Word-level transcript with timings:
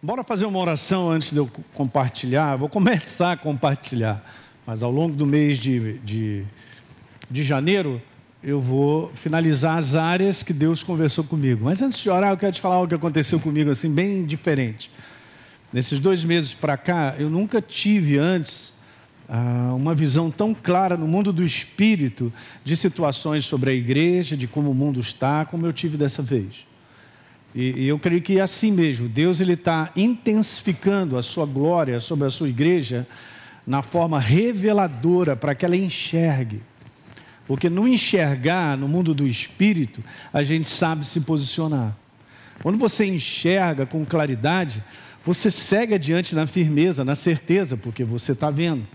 Bora 0.00 0.22
fazer 0.22 0.46
uma 0.46 0.60
oração 0.60 1.10
antes 1.10 1.32
de 1.32 1.38
eu 1.38 1.50
compartilhar. 1.74 2.54
vou 2.54 2.68
começar 2.68 3.32
a 3.32 3.36
compartilhar, 3.36 4.24
mas 4.64 4.80
ao 4.80 4.92
longo 4.92 5.16
do 5.16 5.26
mês 5.26 5.58
de, 5.58 5.98
de, 5.98 6.44
de 7.28 7.42
janeiro 7.42 8.00
eu 8.40 8.60
vou 8.60 9.10
finalizar 9.14 9.76
as 9.76 9.96
áreas 9.96 10.44
que 10.44 10.52
Deus 10.52 10.84
conversou 10.84 11.24
comigo. 11.24 11.64
Mas 11.64 11.82
antes 11.82 11.98
de 11.98 12.08
orar, 12.08 12.30
eu 12.30 12.36
quero 12.36 12.52
te 12.52 12.60
falar 12.60 12.76
algo 12.76 12.86
que 12.86 12.94
aconteceu 12.94 13.40
comigo 13.40 13.72
assim, 13.72 13.90
bem 13.92 14.24
diferente. 14.24 14.88
Nesses 15.72 15.98
dois 15.98 16.24
meses 16.24 16.54
para 16.54 16.76
cá, 16.76 17.16
eu 17.18 17.28
nunca 17.28 17.60
tive 17.60 18.18
antes 18.18 18.74
ah, 19.28 19.72
uma 19.74 19.96
visão 19.96 20.30
tão 20.30 20.54
clara 20.54 20.96
no 20.96 21.08
mundo 21.08 21.32
do 21.32 21.42
espírito 21.42 22.32
de 22.64 22.76
situações 22.76 23.46
sobre 23.46 23.70
a 23.70 23.74
igreja, 23.74 24.36
de 24.36 24.46
como 24.46 24.70
o 24.70 24.74
mundo 24.74 25.00
está, 25.00 25.44
como 25.44 25.66
eu 25.66 25.72
tive 25.72 25.96
dessa 25.96 26.22
vez. 26.22 26.67
E, 27.54 27.82
e 27.82 27.88
eu 27.88 27.98
creio 27.98 28.22
que 28.22 28.38
é 28.38 28.40
assim 28.40 28.70
mesmo. 28.70 29.08
Deus 29.08 29.40
ele 29.40 29.54
está 29.54 29.90
intensificando 29.96 31.16
a 31.16 31.22
sua 31.22 31.46
glória 31.46 32.00
sobre 32.00 32.26
a 32.26 32.30
sua 32.30 32.48
igreja 32.48 33.06
na 33.66 33.82
forma 33.82 34.18
reveladora 34.18 35.36
para 35.36 35.54
que 35.54 35.64
ela 35.64 35.76
enxergue. 35.76 36.62
Porque 37.46 37.68
no 37.70 37.88
enxergar, 37.88 38.76
no 38.76 38.86
mundo 38.86 39.14
do 39.14 39.26
espírito, 39.26 40.04
a 40.32 40.42
gente 40.42 40.68
sabe 40.68 41.06
se 41.06 41.20
posicionar. 41.22 41.96
Quando 42.62 42.76
você 42.76 43.06
enxerga 43.06 43.86
com 43.86 44.04
claridade, 44.04 44.82
você 45.24 45.50
segue 45.50 45.94
adiante 45.94 46.34
na 46.34 46.46
firmeza, 46.46 47.04
na 47.04 47.14
certeza, 47.14 47.76
porque 47.76 48.04
você 48.04 48.32
está 48.32 48.50
vendo. 48.50 48.86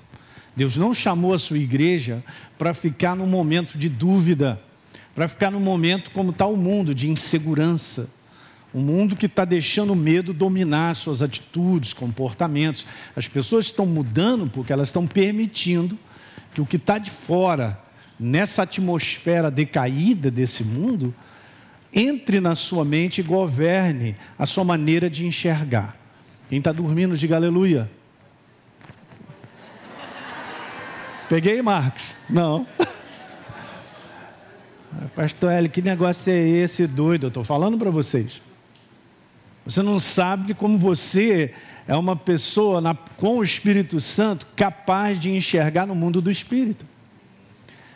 Deus 0.55 0.77
não 0.77 0.93
chamou 0.93 1.33
a 1.33 1.39
sua 1.39 1.57
igreja 1.57 2.23
para 2.57 2.73
ficar 2.73 3.15
num 3.15 3.25
momento 3.25 3.77
de 3.77 3.89
dúvida, 3.89 4.61
para 5.15 5.27
ficar 5.27 5.49
num 5.49 5.59
momento 5.59 6.11
como 6.11 6.29
está 6.29 6.45
o 6.45 6.55
mundo, 6.55 6.93
de 6.93 7.09
insegurança 7.09 8.09
um 8.73 8.81
mundo 8.81 9.15
que 9.15 9.27
está 9.27 9.45
deixando 9.45 9.93
o 9.93 9.95
medo 9.95 10.33
dominar 10.33 10.95
suas 10.95 11.21
atitudes, 11.21 11.93
comportamentos. 11.93 12.87
As 13.15 13.27
pessoas 13.27 13.65
estão 13.65 13.85
mudando 13.85 14.49
porque 14.49 14.73
elas 14.73 14.87
estão 14.87 15.05
permitindo 15.05 15.97
que 16.53 16.61
o 16.61 16.65
que 16.65 16.77
está 16.77 16.97
de 16.97 17.11
fora, 17.11 17.79
nessa 18.19 18.63
atmosfera 18.63 19.51
decaída 19.51 20.31
desse 20.31 20.63
mundo, 20.63 21.13
entre 21.93 22.39
na 22.39 22.55
sua 22.55 22.83
mente 22.83 23.19
e 23.19 23.23
governe 23.23 24.15
a 24.37 24.47
sua 24.47 24.63
maneira 24.63 25.09
de 25.09 25.25
enxergar. 25.25 25.95
Quem 26.49 26.57
está 26.57 26.71
dormindo, 26.71 27.15
diga 27.15 27.35
aleluia. 27.35 27.89
Peguei, 31.29 31.61
Marcos? 31.61 32.15
Não. 32.29 32.67
Pastor 35.15 35.51
Eli, 35.51 35.69
que 35.69 35.81
negócio 35.81 36.31
é 36.31 36.37
esse 36.37 36.87
doido? 36.87 37.25
Eu 37.25 37.29
estou 37.29 37.43
falando 37.43 37.77
para 37.77 37.89
vocês. 37.89 38.41
Você 39.65 39.81
não 39.81 39.99
sabe 39.99 40.47
de 40.47 40.53
como 40.53 40.77
você 40.77 41.53
é 41.87 41.95
uma 41.95 42.15
pessoa 42.15 42.81
na, 42.81 42.93
com 42.95 43.37
o 43.37 43.43
Espírito 43.43 43.99
Santo 43.99 44.47
capaz 44.55 45.19
de 45.19 45.29
enxergar 45.29 45.85
no 45.85 45.95
mundo 45.95 46.21
do 46.21 46.31
Espírito. 46.31 46.85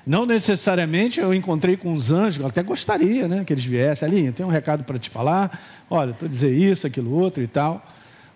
Não 0.05 0.25
necessariamente 0.25 1.19
eu 1.19 1.33
encontrei 1.33 1.75
com 1.75 1.93
os 1.93 2.11
anjos, 2.11 2.45
até 2.45 2.63
gostaria 2.63 3.27
né, 3.27 3.43
que 3.43 3.51
eles 3.51 3.65
viessem 3.65 4.07
ali, 4.07 4.25
eu 4.25 4.31
tenho 4.31 4.47
um 4.47 4.51
recado 4.51 4.85
para 4.85 4.97
te 4.97 5.09
falar, 5.09 5.85
olha, 5.89 6.11
estou 6.11 6.27
a 6.27 6.29
dizer 6.29 6.53
isso, 6.53 6.87
aquilo, 6.87 7.11
outro 7.11 7.43
e 7.43 7.47
tal. 7.47 7.85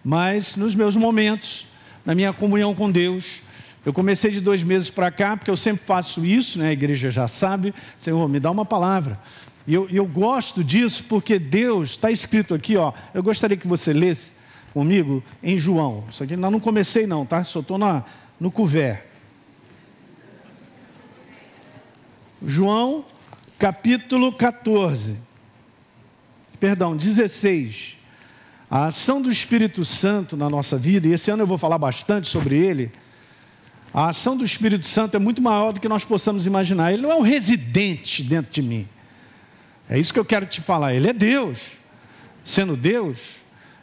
Mas 0.03 0.57
nos 0.57 0.75
meus 0.75 0.97
momentos, 0.97 1.65
na 2.05 2.13
minha 2.13 2.33
comunhão 2.33 2.75
com 2.75 2.91
Deus, 2.91 3.41
eu 3.85 3.93
comecei 3.93 4.31
de 4.31 4.41
dois 4.41 4.63
meses 4.63 4.89
para 4.89 5.09
cá, 5.09 5.37
porque 5.37 5.49
eu 5.49 5.55
sempre 5.55 5.85
faço 5.85 6.25
isso, 6.25 6.59
né, 6.59 6.69
a 6.69 6.73
igreja 6.73 7.09
já 7.09 7.25
sabe, 7.27 7.73
Senhor, 7.97 8.27
me 8.27 8.39
dá 8.39 8.52
uma 8.52 8.65
palavra. 8.65 9.17
E 9.67 9.73
eu, 9.73 9.88
eu 9.90 10.06
gosto 10.06 10.64
disso 10.64 11.06
porque 11.08 11.38
Deus, 11.38 11.92
está 11.92 12.12
escrito 12.12 12.54
aqui, 12.54 12.76
ó, 12.78 12.94
eu 13.14 13.22
gostaria 13.22 13.58
que 13.58 13.67
você 13.67 13.94
lesse 13.94 14.36
comigo 14.73 15.23
em 15.44 15.58
João. 15.58 16.06
Isso 16.09 16.23
aqui 16.23 16.36
não 16.36 16.59
comecei 16.59 17.06
não, 17.06 17.26
tá? 17.26 17.44
Só 17.44 17.59
estou 17.59 17.78
no 18.39 18.52
couvert. 18.52 19.04
João, 22.44 23.05
capítulo 23.60 24.33
14. 24.33 25.17
Perdão, 26.60 26.95
16. 26.95 27.98
A 28.70 28.86
ação 28.88 29.21
do 29.21 29.30
Espírito 29.30 29.83
Santo 29.83 30.36
na 30.38 30.50
nossa 30.50 30.77
vida, 30.77 31.08
e 31.08 31.14
esse 31.14 31.30
ano 31.30 31.44
eu 31.44 31.48
vou 31.48 31.58
falar 31.58 31.77
bastante 31.77 32.27
sobre 32.27 32.58
ele. 32.58 32.92
A 33.94 34.10
ação 34.10 34.38
do 34.38 34.45
Espírito 34.45 34.88
Santo 34.88 35.16
é 35.16 35.20
muito 35.20 35.42
maior 35.42 35.73
do 35.73 35.82
que 35.82 35.89
nós 35.89 36.05
possamos 36.05 36.45
imaginar. 36.48 36.94
Ele 36.94 37.02
não 37.02 37.11
é 37.11 37.16
um 37.16 37.21
residente 37.21 38.23
dentro 38.23 38.52
de 38.52 38.61
mim. 38.61 38.88
É 39.91 39.99
isso 39.99 40.13
que 40.13 40.19
eu 40.19 40.23
quero 40.23 40.45
te 40.45 40.61
falar. 40.61 40.93
Ele 40.93 41.09
é 41.09 41.13
Deus. 41.13 41.73
Sendo 42.45 42.77
Deus, 42.77 43.19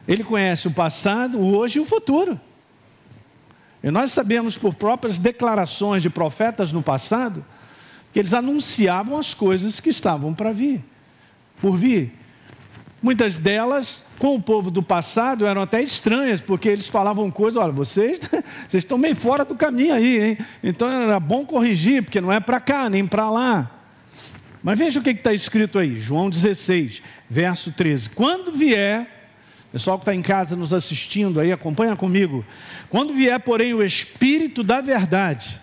ele 0.08 0.24
conhece 0.24 0.66
o 0.66 0.70
passado, 0.70 1.38
o 1.38 1.54
hoje 1.54 1.78
e 1.78 1.82
o 1.82 1.84
futuro. 1.84 2.40
E 3.82 3.90
nós 3.90 4.10
sabemos 4.10 4.56
por 4.56 4.74
próprias 4.74 5.18
declarações 5.18 6.02
de 6.02 6.08
profetas 6.08 6.72
no 6.72 6.82
passado 6.82 7.44
que 8.10 8.18
eles 8.18 8.32
anunciavam 8.32 9.18
as 9.18 9.34
coisas 9.34 9.80
que 9.80 9.90
estavam 9.90 10.32
para 10.32 10.50
vir, 10.50 10.82
por 11.60 11.76
vir. 11.76 12.10
Muitas 13.02 13.38
delas, 13.38 14.02
com 14.18 14.34
o 14.34 14.40
povo 14.40 14.70
do 14.70 14.82
passado, 14.82 15.44
eram 15.46 15.60
até 15.60 15.82
estranhas, 15.82 16.40
porque 16.40 16.70
eles 16.70 16.88
falavam 16.88 17.30
coisas, 17.30 17.62
olha, 17.62 17.70
vocês, 17.70 18.18
vocês 18.66 18.82
estão 18.82 18.96
meio 18.96 19.14
fora 19.14 19.44
do 19.44 19.54
caminho 19.54 19.92
aí, 19.92 20.30
hein? 20.30 20.38
Então 20.64 20.88
era 20.88 21.20
bom 21.20 21.44
corrigir, 21.44 22.02
porque 22.02 22.20
não 22.20 22.32
é 22.32 22.40
para 22.40 22.58
cá, 22.58 22.88
nem 22.88 23.06
para 23.06 23.28
lá. 23.28 23.77
Mas 24.62 24.78
veja 24.78 25.00
o 25.00 25.02
que 25.02 25.10
está 25.10 25.32
escrito 25.32 25.78
aí, 25.78 25.96
João 25.98 26.28
16, 26.28 27.02
verso 27.28 27.72
13. 27.72 28.10
Quando 28.10 28.52
vier, 28.52 29.30
pessoal 29.72 29.98
que 29.98 30.02
está 30.02 30.14
em 30.14 30.22
casa 30.22 30.56
nos 30.56 30.72
assistindo 30.72 31.38
aí, 31.38 31.52
acompanha 31.52 31.94
comigo. 31.94 32.44
Quando 32.90 33.14
vier, 33.14 33.38
porém, 33.40 33.74
o 33.74 33.82
Espírito 33.82 34.62
da 34.62 34.80
Verdade, 34.80 35.60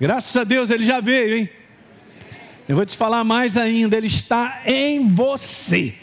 graças 0.00 0.36
a 0.36 0.44
Deus 0.44 0.70
ele 0.70 0.84
já 0.84 1.00
veio, 1.00 1.38
hein? 1.38 1.48
Eu 2.66 2.76
vou 2.76 2.86
te 2.86 2.96
falar 2.96 3.22
mais 3.24 3.56
ainda, 3.56 3.96
ele 3.96 4.06
está 4.06 4.62
em 4.64 5.06
você. 5.08 5.94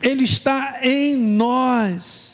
Ele 0.00 0.24
está 0.24 0.80
em 0.82 1.16
nós. 1.16 2.31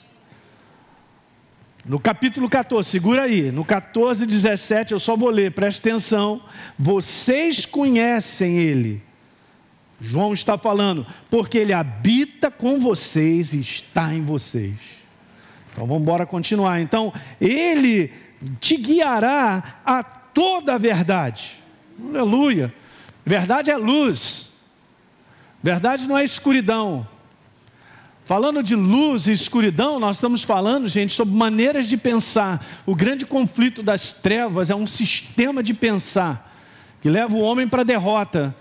No 1.88 1.98
capítulo 1.98 2.50
14, 2.50 2.86
segura 2.86 3.22
aí, 3.22 3.50
no 3.50 3.64
14, 3.64 4.26
17, 4.26 4.92
eu 4.92 5.00
só 5.00 5.16
vou 5.16 5.30
ler, 5.30 5.52
preste 5.52 5.78
atenção. 5.78 6.42
Vocês 6.78 7.64
conhecem 7.64 8.58
Ele. 8.58 9.02
João 9.98 10.34
está 10.34 10.58
falando, 10.58 11.06
porque 11.30 11.56
Ele 11.56 11.72
habita 11.72 12.50
com 12.50 12.78
vocês 12.78 13.54
e 13.54 13.60
está 13.60 14.12
em 14.12 14.20
vocês. 14.20 14.74
Então 15.72 15.86
vamos 15.86 16.02
embora 16.02 16.26
continuar. 16.26 16.78
Então, 16.78 17.10
Ele 17.40 18.12
te 18.60 18.76
guiará 18.76 19.80
a 19.82 20.02
toda 20.02 20.74
a 20.74 20.78
verdade. 20.78 21.64
Aleluia. 22.06 22.72
Verdade 23.24 23.70
é 23.70 23.76
luz. 23.78 24.52
Verdade 25.62 26.06
não 26.06 26.18
é 26.18 26.22
escuridão. 26.22 27.08
Falando 28.28 28.62
de 28.62 28.76
luz 28.76 29.26
e 29.26 29.32
escuridão, 29.32 29.98
nós 29.98 30.18
estamos 30.18 30.42
falando, 30.42 30.86
gente, 30.86 31.14
sobre 31.14 31.34
maneiras 31.34 31.86
de 31.86 31.96
pensar. 31.96 32.62
O 32.84 32.94
grande 32.94 33.24
conflito 33.24 33.82
das 33.82 34.12
trevas 34.12 34.68
é 34.68 34.74
um 34.74 34.86
sistema 34.86 35.62
de 35.62 35.72
pensar 35.72 36.54
que 37.00 37.08
leva 37.08 37.34
o 37.34 37.40
homem 37.40 37.66
para 37.66 37.80
a 37.80 37.84
derrota, 37.86 38.54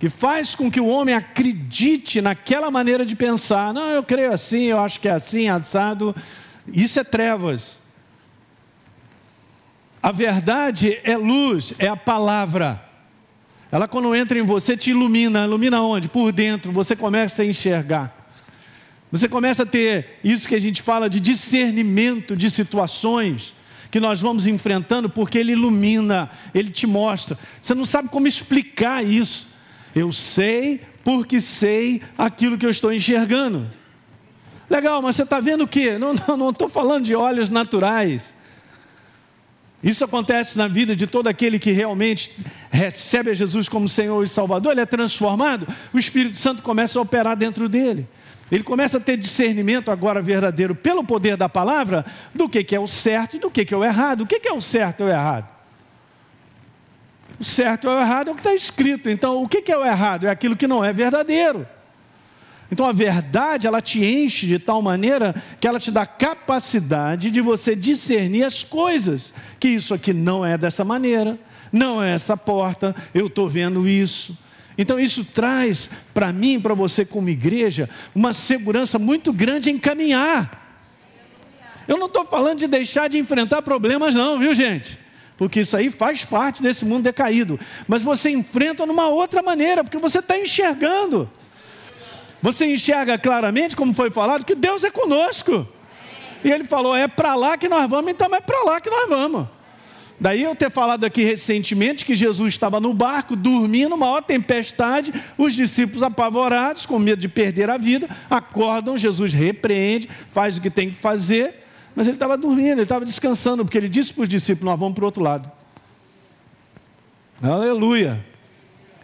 que 0.00 0.08
faz 0.08 0.56
com 0.56 0.68
que 0.68 0.80
o 0.80 0.88
homem 0.88 1.14
acredite 1.14 2.20
naquela 2.20 2.72
maneira 2.72 3.06
de 3.06 3.14
pensar. 3.14 3.72
Não, 3.72 3.88
eu 3.88 4.02
creio 4.02 4.32
assim, 4.32 4.64
eu 4.64 4.80
acho 4.80 4.98
que 4.98 5.06
é 5.06 5.12
assim, 5.12 5.48
assado. 5.48 6.12
Isso 6.66 6.98
é 6.98 7.04
trevas. 7.04 7.78
A 10.02 10.10
verdade 10.10 10.98
é 11.04 11.16
luz, 11.16 11.72
é 11.78 11.86
a 11.86 11.96
palavra. 11.96 12.84
Ela, 13.70 13.86
quando 13.86 14.12
entra 14.12 14.36
em 14.36 14.42
você, 14.42 14.76
te 14.76 14.90
ilumina. 14.90 15.44
Ilumina 15.44 15.80
onde? 15.82 16.08
Por 16.08 16.32
dentro. 16.32 16.72
Você 16.72 16.96
começa 16.96 17.42
a 17.42 17.46
enxergar. 17.46 18.17
Você 19.10 19.28
começa 19.28 19.62
a 19.62 19.66
ter 19.66 20.18
isso 20.22 20.48
que 20.48 20.54
a 20.54 20.60
gente 20.60 20.82
fala 20.82 21.08
de 21.08 21.18
discernimento 21.18 22.36
de 22.36 22.50
situações 22.50 23.54
que 23.90 23.98
nós 23.98 24.20
vamos 24.20 24.46
enfrentando, 24.46 25.08
porque 25.08 25.38
Ele 25.38 25.52
ilumina, 25.52 26.30
Ele 26.54 26.70
te 26.70 26.86
mostra. 26.86 27.38
Você 27.60 27.74
não 27.74 27.86
sabe 27.86 28.08
como 28.10 28.26
explicar 28.26 29.04
isso. 29.04 29.48
Eu 29.94 30.12
sei 30.12 30.82
porque 31.02 31.40
sei 31.40 32.02
aquilo 32.18 32.58
que 32.58 32.66
eu 32.66 32.70
estou 32.70 32.92
enxergando. 32.92 33.66
Legal, 34.68 35.00
mas 35.00 35.16
você 35.16 35.22
está 35.22 35.40
vendo 35.40 35.64
o 35.64 35.68
quê? 35.68 35.98
Não 35.98 36.12
estou 36.12 36.36
não, 36.36 36.52
não 36.52 36.68
falando 36.68 37.04
de 37.06 37.14
olhos 37.14 37.48
naturais. 37.48 38.34
Isso 39.82 40.04
acontece 40.04 40.58
na 40.58 40.66
vida 40.66 40.94
de 40.94 41.06
todo 41.06 41.28
aquele 41.28 41.58
que 41.58 41.70
realmente 41.70 42.32
recebe 42.70 43.30
a 43.30 43.34
Jesus 43.34 43.68
como 43.68 43.88
Senhor 43.88 44.22
e 44.24 44.28
Salvador, 44.28 44.72
ele 44.72 44.80
é 44.80 44.86
transformado, 44.86 45.66
o 45.92 45.98
Espírito 45.98 46.36
Santo 46.36 46.62
começa 46.62 46.98
a 46.98 47.02
operar 47.02 47.36
dentro 47.36 47.68
dele. 47.68 48.06
Ele 48.50 48.62
começa 48.62 48.98
a 48.98 49.00
ter 49.00 49.16
discernimento 49.16 49.90
agora 49.90 50.22
verdadeiro 50.22 50.74
pelo 50.74 51.04
poder 51.04 51.36
da 51.36 51.48
palavra 51.48 52.04
do 52.34 52.48
que, 52.48 52.64
que 52.64 52.74
é 52.74 52.80
o 52.80 52.86
certo 52.86 53.36
e 53.36 53.38
do 53.38 53.50
que, 53.50 53.64
que 53.64 53.74
é 53.74 53.76
o 53.76 53.84
errado. 53.84 54.22
O 54.22 54.26
que, 54.26 54.40
que 54.40 54.48
é 54.48 54.52
o 54.52 54.60
certo 54.60 55.02
e 55.02 55.06
o 55.06 55.08
errado? 55.08 55.48
O 57.38 57.44
certo 57.44 57.86
e 57.86 57.90
o 57.90 58.00
errado 58.00 58.28
é 58.28 58.30
o 58.32 58.34
que 58.34 58.40
está 58.40 58.54
escrito. 58.54 59.10
Então, 59.10 59.42
o 59.42 59.48
que, 59.48 59.60
que 59.60 59.70
é 59.70 59.76
o 59.76 59.84
errado? 59.84 60.26
É 60.26 60.30
aquilo 60.30 60.56
que 60.56 60.66
não 60.66 60.84
é 60.84 60.92
verdadeiro. 60.92 61.66
Então 62.70 62.84
a 62.84 62.92
verdade, 62.92 63.66
ela 63.66 63.80
te 63.80 64.04
enche 64.04 64.46
de 64.46 64.58
tal 64.58 64.82
maneira 64.82 65.34
que 65.60 65.66
ela 65.66 65.80
te 65.80 65.90
dá 65.90 66.04
capacidade 66.04 67.30
de 67.30 67.40
você 67.40 67.74
discernir 67.74 68.44
as 68.44 68.62
coisas, 68.62 69.32
que 69.58 69.68
isso 69.68 69.94
aqui 69.94 70.12
não 70.12 70.44
é 70.44 70.58
dessa 70.58 70.84
maneira, 70.84 71.38
não 71.72 72.02
é 72.02 72.12
essa 72.12 72.36
porta, 72.36 72.94
eu 73.14 73.26
estou 73.26 73.48
vendo 73.48 73.88
isso. 73.88 74.36
Então 74.78 74.98
isso 74.98 75.24
traz 75.24 75.90
para 76.14 76.32
mim, 76.32 76.60
para 76.60 76.72
você 76.72 77.04
como 77.04 77.28
igreja, 77.28 77.90
uma 78.14 78.32
segurança 78.32 78.96
muito 78.96 79.32
grande 79.32 79.70
em 79.72 79.78
caminhar. 79.78 80.66
Eu 81.88 81.98
não 81.98 82.06
estou 82.06 82.24
falando 82.24 82.60
de 82.60 82.68
deixar 82.68 83.08
de 83.08 83.18
enfrentar 83.18 83.60
problemas, 83.62 84.14
não, 84.14 84.38
viu 84.38 84.54
gente? 84.54 84.98
Porque 85.36 85.60
isso 85.60 85.76
aí 85.76 85.90
faz 85.90 86.24
parte 86.24 86.62
desse 86.62 86.84
mundo 86.84 87.02
decaído. 87.02 87.58
Mas 87.88 88.02
você 88.02 88.30
enfrenta 88.30 88.86
numa 88.86 89.08
outra 89.08 89.42
maneira, 89.42 89.82
porque 89.82 89.98
você 89.98 90.20
está 90.20 90.38
enxergando. 90.38 91.28
Você 92.40 92.66
enxerga 92.66 93.18
claramente, 93.18 93.74
como 93.74 93.92
foi 93.92 94.10
falado, 94.10 94.44
que 94.44 94.54
Deus 94.54 94.84
é 94.84 94.90
conosco. 94.90 95.66
E 96.44 96.50
ele 96.50 96.64
falou: 96.64 96.94
é 96.94 97.08
para 97.08 97.34
lá 97.34 97.56
que 97.56 97.68
nós 97.68 97.88
vamos, 97.88 98.10
então 98.10 98.28
é 98.32 98.40
para 98.40 98.62
lá 98.64 98.80
que 98.80 98.90
nós 98.90 99.08
vamos. 99.08 99.48
Daí 100.20 100.42
eu 100.42 100.54
ter 100.54 100.70
falado 100.70 101.04
aqui 101.04 101.22
recentemente 101.22 102.04
que 102.04 102.16
Jesus 102.16 102.48
estava 102.48 102.80
no 102.80 102.92
barco, 102.92 103.36
dormindo, 103.36 103.96
maior 103.96 104.20
tempestade, 104.20 105.12
os 105.36 105.54
discípulos 105.54 106.02
apavorados, 106.02 106.86
com 106.86 106.98
medo 106.98 107.20
de 107.20 107.28
perder 107.28 107.70
a 107.70 107.78
vida, 107.78 108.08
acordam, 108.28 108.98
Jesus 108.98 109.32
repreende, 109.32 110.08
faz 110.30 110.58
o 110.58 110.60
que 110.60 110.70
tem 110.70 110.90
que 110.90 110.96
fazer, 110.96 111.64
mas 111.94 112.08
ele 112.08 112.16
estava 112.16 112.36
dormindo, 112.36 112.72
ele 112.72 112.82
estava 112.82 113.04
descansando, 113.04 113.64
porque 113.64 113.78
ele 113.78 113.88
disse 113.88 114.12
para 114.12 114.22
os 114.22 114.28
discípulos: 114.28 114.66
Nós 114.70 114.78
vamos 114.78 114.94
para 114.94 115.02
o 115.02 115.06
outro 115.06 115.22
lado. 115.22 115.50
Aleluia. 117.40 118.24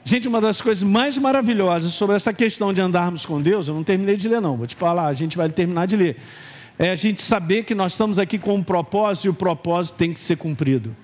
Gente, 0.04 0.26
uma 0.28 0.40
das 0.40 0.60
coisas 0.60 0.82
mais 0.82 1.16
maravilhosas 1.16 1.94
sobre 1.94 2.16
essa 2.16 2.34
questão 2.34 2.74
de 2.74 2.80
andarmos 2.80 3.24
com 3.24 3.40
Deus, 3.40 3.68
eu 3.68 3.74
não 3.74 3.84
terminei 3.84 4.16
de 4.16 4.28
ler, 4.28 4.40
não, 4.40 4.56
vou 4.56 4.66
te 4.66 4.74
falar, 4.76 5.06
a 5.06 5.14
gente 5.14 5.36
vai 5.36 5.48
terminar 5.48 5.86
de 5.86 5.96
ler. 5.96 6.16
É 6.78 6.90
a 6.90 6.96
gente 6.96 7.22
saber 7.22 7.62
que 7.62 7.74
nós 7.74 7.92
estamos 7.92 8.18
aqui 8.18 8.36
com 8.36 8.56
um 8.56 8.62
propósito 8.62 9.26
e 9.26 9.28
o 9.28 9.34
propósito 9.34 9.94
tem 9.94 10.12
que 10.12 10.18
ser 10.18 10.36
cumprido. 10.36 10.94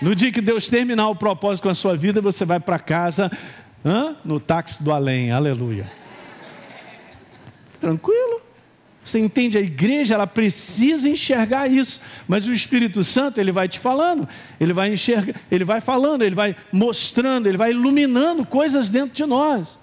No 0.00 0.14
dia 0.14 0.30
que 0.30 0.40
Deus 0.40 0.68
terminar 0.68 1.08
o 1.08 1.16
propósito 1.16 1.64
com 1.64 1.70
a 1.70 1.74
sua 1.74 1.96
vida, 1.96 2.20
você 2.20 2.44
vai 2.44 2.60
para 2.60 2.78
casa 2.78 3.30
hã? 3.84 4.16
no 4.24 4.38
táxi 4.38 4.82
do 4.82 4.92
além, 4.92 5.32
aleluia. 5.32 5.90
Tranquilo? 7.80 8.42
Você 9.04 9.18
entende? 9.18 9.56
A 9.56 9.60
igreja 9.60 10.14
ela 10.14 10.26
precisa 10.26 11.08
enxergar 11.08 11.66
isso, 11.70 12.00
mas 12.26 12.46
o 12.46 12.52
Espírito 12.52 13.02
Santo 13.02 13.40
ele 13.40 13.50
vai 13.50 13.66
te 13.66 13.78
falando, 13.78 14.28
ele 14.60 14.74
vai 14.74 14.92
enxergar, 14.92 15.34
ele 15.50 15.64
vai 15.64 15.80
falando, 15.80 16.22
ele 16.22 16.34
vai 16.34 16.54
mostrando, 16.70 17.46
ele 17.46 17.56
vai 17.56 17.70
iluminando 17.70 18.44
coisas 18.44 18.90
dentro 18.90 19.14
de 19.14 19.24
nós. 19.24 19.78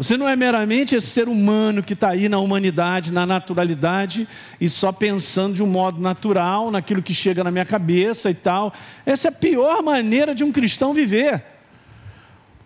Você 0.00 0.16
não 0.16 0.26
é 0.26 0.34
meramente 0.34 0.94
esse 0.94 1.08
ser 1.08 1.28
humano 1.28 1.82
que 1.82 1.92
está 1.92 2.08
aí 2.08 2.26
na 2.26 2.38
humanidade, 2.38 3.12
na 3.12 3.26
naturalidade 3.26 4.26
e 4.58 4.66
só 4.66 4.90
pensando 4.90 5.56
de 5.56 5.62
um 5.62 5.66
modo 5.66 6.00
natural 6.00 6.70
naquilo 6.70 7.02
que 7.02 7.12
chega 7.12 7.44
na 7.44 7.50
minha 7.50 7.66
cabeça 7.66 8.30
e 8.30 8.34
tal. 8.34 8.72
Essa 9.04 9.28
é 9.28 9.30
a 9.30 9.32
pior 9.32 9.82
maneira 9.82 10.34
de 10.34 10.42
um 10.42 10.50
cristão 10.50 10.94
viver, 10.94 11.44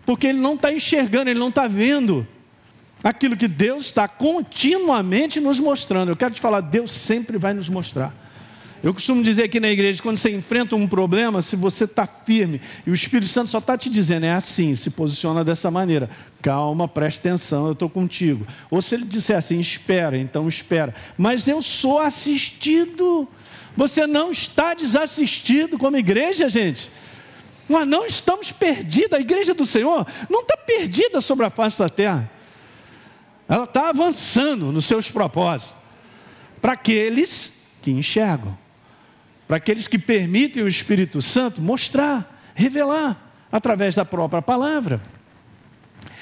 porque 0.05 0.27
ele 0.27 0.39
não 0.39 0.55
está 0.55 0.71
enxergando, 0.71 1.29
ele 1.29 1.37
não 1.37 1.49
está 1.49 1.67
vendo 1.67 2.25
aquilo 3.03 3.35
que 3.35 3.49
Deus 3.49 3.87
está 3.87 4.07
continuamente 4.07 5.41
nos 5.41 5.59
mostrando. 5.59 6.07
Eu 6.07 6.15
quero 6.15 6.33
te 6.33 6.39
falar, 6.39 6.61
Deus 6.61 6.89
sempre 6.89 7.37
vai 7.37 7.53
nos 7.53 7.67
mostrar. 7.67 8.15
Eu 8.85 8.93
costumo 8.93 9.23
dizer 9.23 9.43
aqui 9.43 9.59
na 9.59 9.69
igreja, 9.69 10.01
quando 10.01 10.17
você 10.17 10.29
enfrenta 10.29 10.75
um 10.75 10.87
problema, 10.87 11.41
se 11.41 11.55
você 11.55 11.85
está 11.85 12.05
firme 12.05 12.61
e 12.85 12.91
o 12.91 12.93
Espírito 12.93 13.27
Santo 13.27 13.49
só 13.49 13.57
está 13.57 13.75
te 13.75 13.89
dizendo, 13.89 14.27
é 14.27 14.31
assim, 14.31 14.75
se 14.75 14.91
posiciona 14.91 15.43
dessa 15.43 15.71
maneira, 15.71 16.07
calma, 16.39 16.87
preste 16.87 17.17
atenção, 17.19 17.65
eu 17.65 17.71
estou 17.73 17.89
contigo. 17.89 18.45
Ou 18.69 18.81
se 18.81 18.93
ele 18.93 19.05
disser 19.05 19.37
assim, 19.37 19.59
espera, 19.59 20.15
então 20.15 20.47
espera. 20.47 20.93
Mas 21.17 21.47
eu 21.47 21.61
sou 21.61 21.99
assistido. 21.99 23.27
Você 23.75 24.05
não 24.05 24.29
está 24.31 24.75
desassistido 24.75 25.77
como 25.79 25.97
igreja, 25.97 26.47
gente. 26.47 26.91
Nós 27.67 27.87
não 27.87 28.05
estamos 28.05 28.51
perdidos. 28.51 29.13
A 29.13 29.19
igreja 29.19 29.55
do 29.55 29.65
Senhor 29.65 30.05
não 30.29 30.41
está 30.41 30.55
perdida 30.55 31.19
sobre 31.21 31.45
a 31.45 31.49
face 31.49 31.79
da 31.79 31.89
terra 31.89 32.31
ela 33.47 33.65
está 33.65 33.89
avançando 33.89 34.71
nos 34.71 34.85
seus 34.85 35.09
propósitos. 35.09 35.75
Para 36.61 36.73
aqueles 36.73 37.51
que 37.81 37.91
enxergam, 37.91 38.57
para 39.47 39.57
aqueles 39.57 39.87
que 39.87 39.99
permitem 39.99 40.63
o 40.63 40.67
Espírito 40.67 41.21
Santo 41.21 41.61
mostrar, 41.61 42.41
revelar, 42.53 43.33
através 43.51 43.95
da 43.95 44.03
própria 44.03 44.41
palavra. 44.41 45.01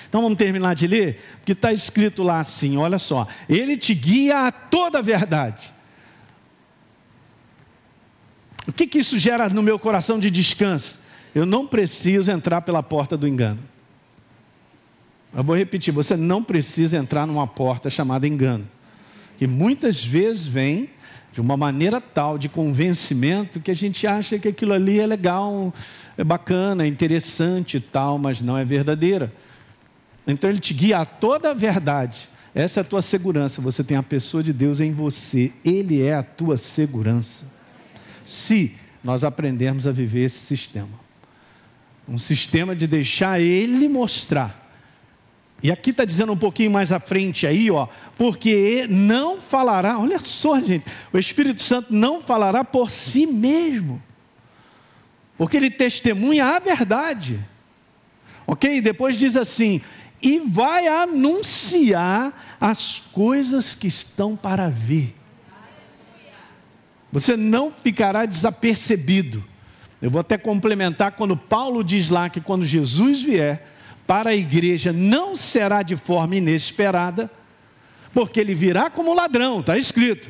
Então 0.08 0.22
vamos 0.22 0.38
terminar 0.38 0.76
de 0.76 0.86
ler, 0.86 1.20
porque 1.38 1.54
está 1.54 1.74
escrito 1.74 2.22
lá 2.22 2.40
assim: 2.40 2.78
olha 2.78 3.00
só, 3.00 3.28
ele 3.50 3.76
te 3.76 3.96
guia 3.96 4.48
a 4.48 4.52
toda 4.52 5.00
a 5.00 5.02
verdade. 5.02 5.74
O 8.68 8.72
que, 8.72 8.86
que 8.88 9.00
isso 9.00 9.18
gera 9.18 9.50
no 9.50 9.64
meu 9.64 9.80
coração 9.80 10.20
de 10.20 10.30
descanso? 10.30 11.00
Eu 11.34 11.46
não 11.46 11.66
preciso 11.66 12.32
entrar 12.32 12.62
pela 12.62 12.84
porta 12.84 13.18
do 13.18 13.28
engano. 13.28 13.60
Eu 15.34 15.44
vou 15.44 15.56
repetir: 15.56 15.92
você 15.92 16.16
não 16.16 16.44
precisa 16.44 16.98
entrar 16.98 17.26
numa 17.26 17.48
porta 17.48 17.90
chamada 17.90 18.28
engano, 18.28 18.70
que 19.38 19.48
muitas 19.48 20.06
vezes 20.06 20.46
vem 20.46 20.92
de 21.34 21.42
uma 21.42 21.58
maneira 21.58 22.00
tal 22.00 22.38
de 22.38 22.48
convencimento 22.48 23.60
que 23.60 23.72
a 23.72 23.76
gente 23.76 24.06
acha 24.06 24.38
que 24.38 24.48
aquilo 24.48 24.72
ali 24.72 25.00
é 25.00 25.08
legal, 25.08 25.74
é 26.16 26.24
bacana, 26.24 26.84
é 26.84 26.88
interessante 26.88 27.78
e 27.78 27.80
tal, 27.80 28.20
mas 28.20 28.40
não 28.40 28.56
é 28.56 28.64
verdadeira. 28.64 29.34
Então 30.28 30.50
ele 30.50 30.60
te 30.60 30.74
guia 30.74 31.00
a 31.00 31.06
toda 31.06 31.50
a 31.52 31.54
verdade. 31.54 32.30
Essa 32.54 32.80
é 32.80 32.82
a 32.82 32.84
tua 32.84 33.02
segurança. 33.02 33.62
Você 33.62 33.84
tem 33.84 33.98
a 33.98 34.04
pessoa 34.04 34.44
de 34.44 34.54
Deus 34.54 34.80
em 34.80 34.94
você. 34.94 35.52
Ele 35.66 36.04
é 36.04 36.14
a 36.14 36.22
tua 36.22 36.56
segurança. 36.56 37.46
Se 38.24 38.76
nós 39.04 39.24
aprendermos 39.24 39.88
a 39.88 39.92
viver 39.92 40.26
esse 40.26 40.40
sistema. 40.40 41.02
Um 42.08 42.20
sistema 42.20 42.76
de 42.76 42.86
deixar 42.86 43.42
Ele 43.42 43.90
mostrar 43.90 44.63
e 45.64 45.72
aqui 45.72 45.92
está 45.92 46.04
dizendo 46.04 46.34
um 46.34 46.38
pouquinho 46.38 46.70
mais 46.70 46.92
à 46.92 47.00
frente 47.00 47.48
aí, 47.48 47.72
ó, 47.72 47.88
porque 48.18 48.86
não 48.90 49.40
falará, 49.40 49.98
olha 49.98 50.20
só, 50.20 50.60
gente, 50.60 50.86
o 51.14 51.18
Espírito 51.18 51.62
Santo 51.62 51.94
não 51.94 52.22
falará 52.22 52.66
por 52.66 52.92
si 52.92 53.26
mesmo, 53.26 54.04
porque 55.38 55.56
ele 55.56 55.72
testemunha 55.72 56.48
a 56.48 56.60
verdade, 56.60 57.40
ok? 58.46 58.82
Depois 58.82 59.18
diz 59.18 59.38
assim, 59.38 59.82
e 60.22 60.40
vai 60.40 60.86
anunciar 60.86 62.58
as 62.60 63.00
coisas 63.00 63.74
que 63.74 63.88
estão 63.88 64.36
para 64.36 64.70
vir. 64.70 65.16
Você 67.10 67.38
não 67.38 67.72
ficará 67.72 68.26
desapercebido. 68.26 69.44
Eu 70.02 70.12
vou 70.12 70.20
até 70.20 70.38
complementar 70.38 71.14
quando 71.14 71.38
Paulo 71.38 71.84
diz 71.84 72.10
lá 72.10 72.30
que 72.30 72.42
quando 72.42 72.66
Jesus 72.66 73.22
vier, 73.22 73.73
para 74.06 74.32
a 74.32 74.36
igreja 74.36 74.92
não 74.92 75.36
será 75.36 75.82
de 75.82 75.96
forma 75.96 76.36
inesperada, 76.36 77.30
porque 78.14 78.40
ele 78.40 78.54
virá 78.54 78.90
como 78.90 79.14
ladrão, 79.14 79.60
está 79.60 79.78
escrito. 79.78 80.30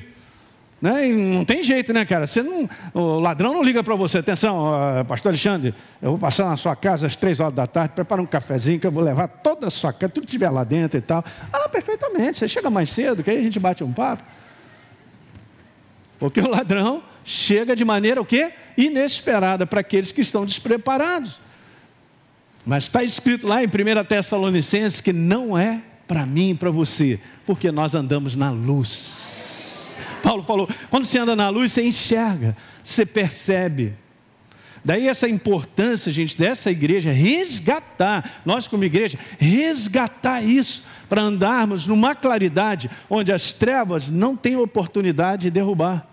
Né? 0.81 1.07
E 1.07 1.13
não 1.13 1.45
tem 1.45 1.63
jeito, 1.63 1.93
né, 1.93 2.03
cara? 2.03 2.27
Você 2.27 2.43
não, 2.43 2.69
o 2.93 3.17
ladrão 3.17 3.53
não 3.53 3.63
liga 3.63 3.81
para 3.81 3.95
você. 3.95 4.17
Atenção, 4.17 4.65
pastor 5.07 5.29
Alexandre, 5.29 5.73
eu 6.01 6.09
vou 6.09 6.19
passar 6.19 6.45
na 6.49 6.57
sua 6.57 6.75
casa 6.75 7.07
às 7.07 7.15
três 7.15 7.39
horas 7.39 7.53
da 7.53 7.65
tarde, 7.65 7.93
prepara 7.95 8.21
um 8.21 8.25
cafezinho 8.25 8.81
que 8.81 8.87
eu 8.87 8.91
vou 8.91 9.01
levar 9.01 9.29
toda 9.29 9.67
a 9.67 9.71
sua 9.71 9.93
casa, 9.93 10.11
tudo 10.11 10.25
que 10.25 10.31
tiver 10.31 10.49
lá 10.49 10.65
dentro 10.65 10.97
e 10.97 11.01
tal. 11.01 11.23
Ah, 11.53 11.69
perfeitamente, 11.69 12.39
você 12.39 12.49
chega 12.49 12.69
mais 12.69 12.89
cedo, 12.89 13.23
que 13.23 13.29
aí 13.29 13.39
a 13.39 13.43
gente 13.43 13.59
bate 13.61 13.81
um 13.81 13.93
papo. 13.93 14.23
Porque 16.19 16.41
o 16.41 16.49
ladrão 16.49 17.01
chega 17.23 17.77
de 17.77 17.85
maneira 17.85 18.21
o 18.21 18.25
quê? 18.25 18.51
Inesperada 18.77 19.65
para 19.65 19.79
aqueles 19.79 20.11
que 20.11 20.19
estão 20.19 20.45
despreparados. 20.45 21.39
Mas 22.65 22.86
está 22.86 23.03
escrito 23.03 23.48
lá 23.48 23.63
em 23.63 23.67
1 23.67 23.70
Tessalonicenses 24.05 25.01
que 25.01 25.12
não 25.12 25.58
é 25.58 25.82
para 26.08 26.25
mim 26.25 26.51
e 26.51 26.55
para 26.55 26.72
você, 26.72 27.20
porque 27.46 27.72
nós 27.72 27.96
andamos 27.96 28.36
na 28.36 28.51
luz. 28.51 29.96
Paulo 30.22 30.43
falou: 30.43 30.70
quando 30.89 31.05
você 31.05 31.20
anda 31.20 31.36
na 31.36 31.50
luz, 31.50 31.72
você 31.72 31.84
enxerga, 31.84 32.55
você 32.82 33.05
percebe. 33.05 33.93
Daí 34.86 35.08
essa 35.08 35.29
importância, 35.29 36.12
gente, 36.12 36.38
dessa 36.38 36.70
igreja 36.70 37.12
resgatar, 37.12 38.41
nós 38.46 38.67
como 38.67 38.84
igreja, 38.84 39.17
resgatar 39.39 40.41
isso, 40.41 40.84
para 41.08 41.22
andarmos 41.22 41.88
numa 41.88 42.13
claridade 42.13 42.89
onde 43.10 43.32
as 43.32 43.53
trevas 43.53 44.10
não 44.10 44.36
têm 44.36 44.58
oportunidade 44.58 45.43
de 45.43 45.51
derrubar. 45.51 46.05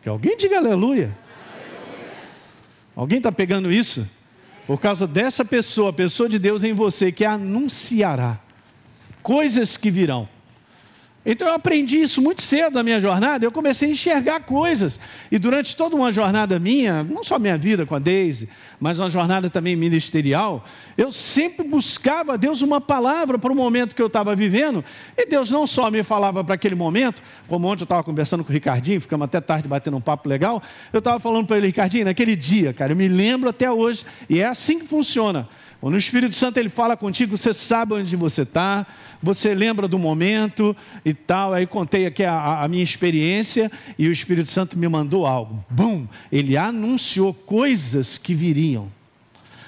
Que 0.00 0.08
alguém 0.08 0.36
diga 0.36 0.56
aleluia. 0.56 1.16
aleluia. 1.54 2.22
Alguém 2.96 3.18
está 3.18 3.30
pegando 3.30 3.70
isso? 3.70 4.08
Por 4.66 4.80
causa 4.80 5.06
dessa 5.06 5.44
pessoa, 5.44 5.90
a 5.90 5.92
pessoa 5.92 6.28
de 6.28 6.38
Deus 6.38 6.62
em 6.64 6.72
você, 6.72 7.10
que 7.10 7.24
anunciará 7.24 8.38
coisas 9.22 9.76
que 9.76 9.90
virão. 9.90 10.28
Então 11.24 11.46
eu 11.46 11.54
aprendi 11.54 12.00
isso 12.00 12.20
muito 12.20 12.42
cedo 12.42 12.74
na 12.74 12.82
minha 12.82 12.98
jornada, 12.98 13.44
eu 13.44 13.52
comecei 13.52 13.88
a 13.88 13.92
enxergar 13.92 14.40
coisas. 14.40 14.98
E 15.30 15.38
durante 15.38 15.76
toda 15.76 15.94
uma 15.94 16.10
jornada 16.10 16.58
minha, 16.58 17.04
não 17.04 17.22
só 17.22 17.38
minha 17.38 17.56
vida 17.56 17.86
com 17.86 17.94
a 17.94 18.00
Daisy, 18.00 18.48
mas 18.80 18.98
uma 18.98 19.08
jornada 19.08 19.48
também 19.48 19.76
ministerial, 19.76 20.64
eu 20.98 21.12
sempre 21.12 21.66
buscava 21.66 22.34
a 22.34 22.36
Deus 22.36 22.60
uma 22.60 22.80
palavra 22.80 23.38
para 23.38 23.52
o 23.52 23.54
momento 23.54 23.94
que 23.94 24.02
eu 24.02 24.08
estava 24.08 24.34
vivendo. 24.34 24.84
E 25.16 25.24
Deus 25.24 25.48
não 25.48 25.64
só 25.64 25.88
me 25.92 26.02
falava 26.02 26.42
para 26.42 26.56
aquele 26.56 26.74
momento, 26.74 27.22
como 27.46 27.68
ontem 27.68 27.82
eu 27.82 27.84
estava 27.84 28.02
conversando 28.02 28.42
com 28.42 28.50
o 28.50 28.52
Ricardinho, 28.52 29.00
ficamos 29.00 29.24
até 29.24 29.40
tarde 29.40 29.68
batendo 29.68 29.96
um 29.96 30.00
papo 30.00 30.28
legal, 30.28 30.60
eu 30.92 30.98
estava 30.98 31.20
falando 31.20 31.46
para 31.46 31.56
ele, 31.56 31.68
Ricardinho, 31.68 32.04
naquele 32.04 32.34
dia, 32.34 32.72
cara, 32.72 32.90
eu 32.90 32.96
me 32.96 33.06
lembro 33.06 33.48
até 33.48 33.70
hoje, 33.70 34.04
e 34.28 34.40
é 34.40 34.46
assim 34.46 34.80
que 34.80 34.86
funciona. 34.86 35.48
Quando 35.82 35.94
o 35.94 35.98
Espírito 35.98 36.32
Santo 36.36 36.58
ele 36.58 36.68
fala 36.68 36.96
contigo, 36.96 37.36
você 37.36 37.52
sabe 37.52 37.94
onde 37.94 38.14
você 38.14 38.42
está, 38.42 38.86
você 39.20 39.52
lembra 39.52 39.88
do 39.88 39.98
momento 39.98 40.76
e 41.04 41.12
tal. 41.12 41.52
Aí 41.52 41.66
contei 41.66 42.06
aqui 42.06 42.22
a, 42.22 42.62
a, 42.62 42.68
minha 42.68 42.84
experiência 42.84 43.68
e 43.98 44.06
o 44.06 44.12
Espírito 44.12 44.48
Santo 44.48 44.78
me 44.78 44.86
mandou 44.86 45.26
algo. 45.26 45.64
Bum! 45.68 46.06
Ele 46.30 46.56
anunciou 46.56 47.34
coisas 47.34 48.16
que 48.16 48.32
viriam. 48.32 48.92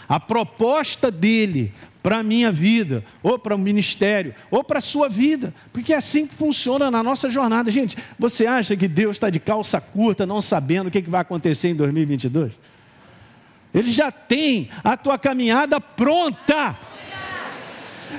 A 0.08 0.20
proposta 0.20 1.10
dele 1.10 1.74
para 2.00 2.18
a 2.18 2.22
minha 2.22 2.52
vida, 2.52 3.04
ou 3.20 3.36
para 3.36 3.56
o 3.56 3.58
ministério, 3.58 4.36
ou 4.52 4.62
para 4.62 4.78
a 4.78 4.82
sua 4.82 5.08
vida, 5.08 5.52
porque 5.72 5.92
é 5.92 5.96
assim 5.96 6.28
que 6.28 6.34
funciona 6.36 6.92
na 6.92 7.02
nossa 7.02 7.28
jornada. 7.28 7.72
Gente, 7.72 7.98
você 8.16 8.46
acha 8.46 8.76
que 8.76 8.86
Deus 8.86 9.16
está 9.16 9.30
de 9.30 9.40
calça 9.40 9.80
curta, 9.80 10.24
não 10.24 10.40
sabendo 10.40 10.86
o 10.86 10.90
que 10.92 11.02
vai 11.02 11.22
acontecer 11.22 11.70
em 11.70 11.74
2022? 11.74 12.52
Ele 13.74 13.90
já 13.90 14.12
tem 14.12 14.70
a 14.84 14.96
tua 14.96 15.18
caminhada 15.18 15.80
pronta. 15.80 16.78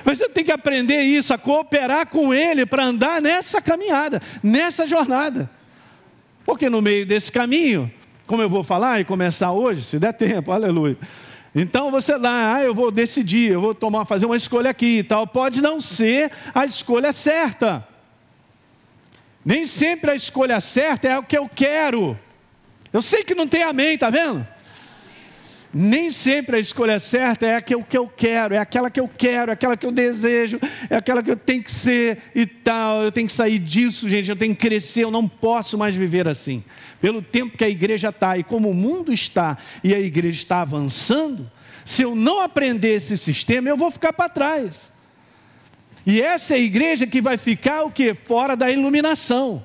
Mas 0.04 0.18
você 0.18 0.28
tem 0.28 0.44
que 0.44 0.52
aprender 0.52 1.02
isso, 1.02 1.34
a 1.34 1.38
cooperar 1.38 2.08
com 2.08 2.34
Ele 2.34 2.66
para 2.66 2.84
andar 2.84 3.22
nessa 3.22 3.62
caminhada, 3.62 4.22
nessa 4.44 4.86
jornada. 4.86 5.50
Porque 6.46 6.70
no 6.70 6.82
meio 6.82 7.06
desse 7.06 7.32
caminho, 7.32 7.92
como 8.28 8.42
eu 8.42 8.50
vou 8.50 8.64
falar 8.64 9.00
e 9.00 9.06
começar 9.06 9.52
hoje, 9.54 9.84
se 9.84 9.98
der 9.98 10.14
tempo, 10.14 10.52
aleluia. 10.54 10.98
Então 11.56 11.90
você 11.90 12.18
lá, 12.18 12.56
ah, 12.56 12.64
eu 12.64 12.76
vou 12.76 12.92
decidir, 12.92 13.54
eu 13.54 13.62
vou 13.62 13.74
tomar, 13.74 14.04
fazer 14.04 14.26
uma 14.26 14.36
escolha 14.36 14.70
aqui 14.70 15.00
e 15.00 15.04
tal. 15.04 15.26
Pode 15.26 15.62
não 15.62 15.80
ser 15.80 16.30
a 16.54 16.66
escolha 16.66 17.14
certa. 17.14 17.88
Nem 19.44 19.66
sempre 19.66 20.12
a 20.12 20.16
escolha 20.16 20.60
certa 20.60 21.08
é 21.08 21.18
o 21.18 21.24
que 21.24 21.38
eu 21.38 21.48
quero. 21.48 22.20
Eu 22.92 23.02
sei 23.02 23.24
que 23.24 23.34
não 23.34 23.48
tem 23.48 23.64
amém, 23.64 23.98
tá 23.98 24.10
vendo? 24.10 24.46
Nem 25.78 26.10
sempre 26.10 26.56
a 26.56 26.60
escolha 26.60 27.02
certa 27.02 27.46
é 27.46 27.58
aquela 27.58 27.84
que 27.84 27.98
eu 27.98 28.08
quero, 28.08 28.56
é 28.56 28.58
aquela 28.58 28.90
que 28.90 28.98
eu 28.98 29.10
quero, 29.10 29.52
é 29.52 29.54
aquela 29.54 29.76
que 29.76 29.86
eu 29.86 29.92
desejo, 29.92 30.58
é 30.90 30.96
aquela 30.96 31.22
que 31.22 31.30
eu 31.30 31.36
tenho 31.36 31.62
que 31.62 31.72
ser 31.74 32.18
e 32.34 32.46
tal. 32.46 33.04
Eu 33.04 33.12
tenho 33.12 33.28
que 33.28 33.34
sair 33.34 33.60
disso, 33.60 34.08
gente, 34.08 34.30
eu 34.30 34.38
tenho 34.38 34.56
que 34.56 34.62
crescer, 34.62 35.04
eu 35.04 35.12
não 35.12 35.28
posso 35.28 35.78
mais 35.78 35.94
viver 35.94 36.30
assim. 36.30 36.64
Pelo 37.02 37.22
tempo 37.22 37.58
que 37.58 37.64
a 37.66 37.68
igreja 37.68 38.08
está 38.08 38.38
e 38.38 38.44
como 38.44 38.70
o 38.70 38.74
mundo 38.74 39.12
está 39.12 39.58
e 39.84 39.94
a 39.94 40.00
igreja 40.00 40.38
está 40.38 40.62
avançando, 40.62 41.52
se 41.84 42.04
eu 42.04 42.16
não 42.16 42.40
aprender 42.40 42.96
esse 42.96 43.18
sistema, 43.18 43.68
eu 43.68 43.76
vou 43.76 43.92
ficar 43.92 44.14
para 44.14 44.30
trás. 44.30 44.94
E 46.06 46.22
essa 46.22 46.54
é 46.54 46.56
a 46.56 46.62
igreja 46.62 47.06
que 47.06 47.20
vai 47.20 47.36
ficar 47.36 47.84
o 47.84 47.92
que? 47.92 48.14
Fora 48.14 48.56
da 48.56 48.72
iluminação. 48.72 49.62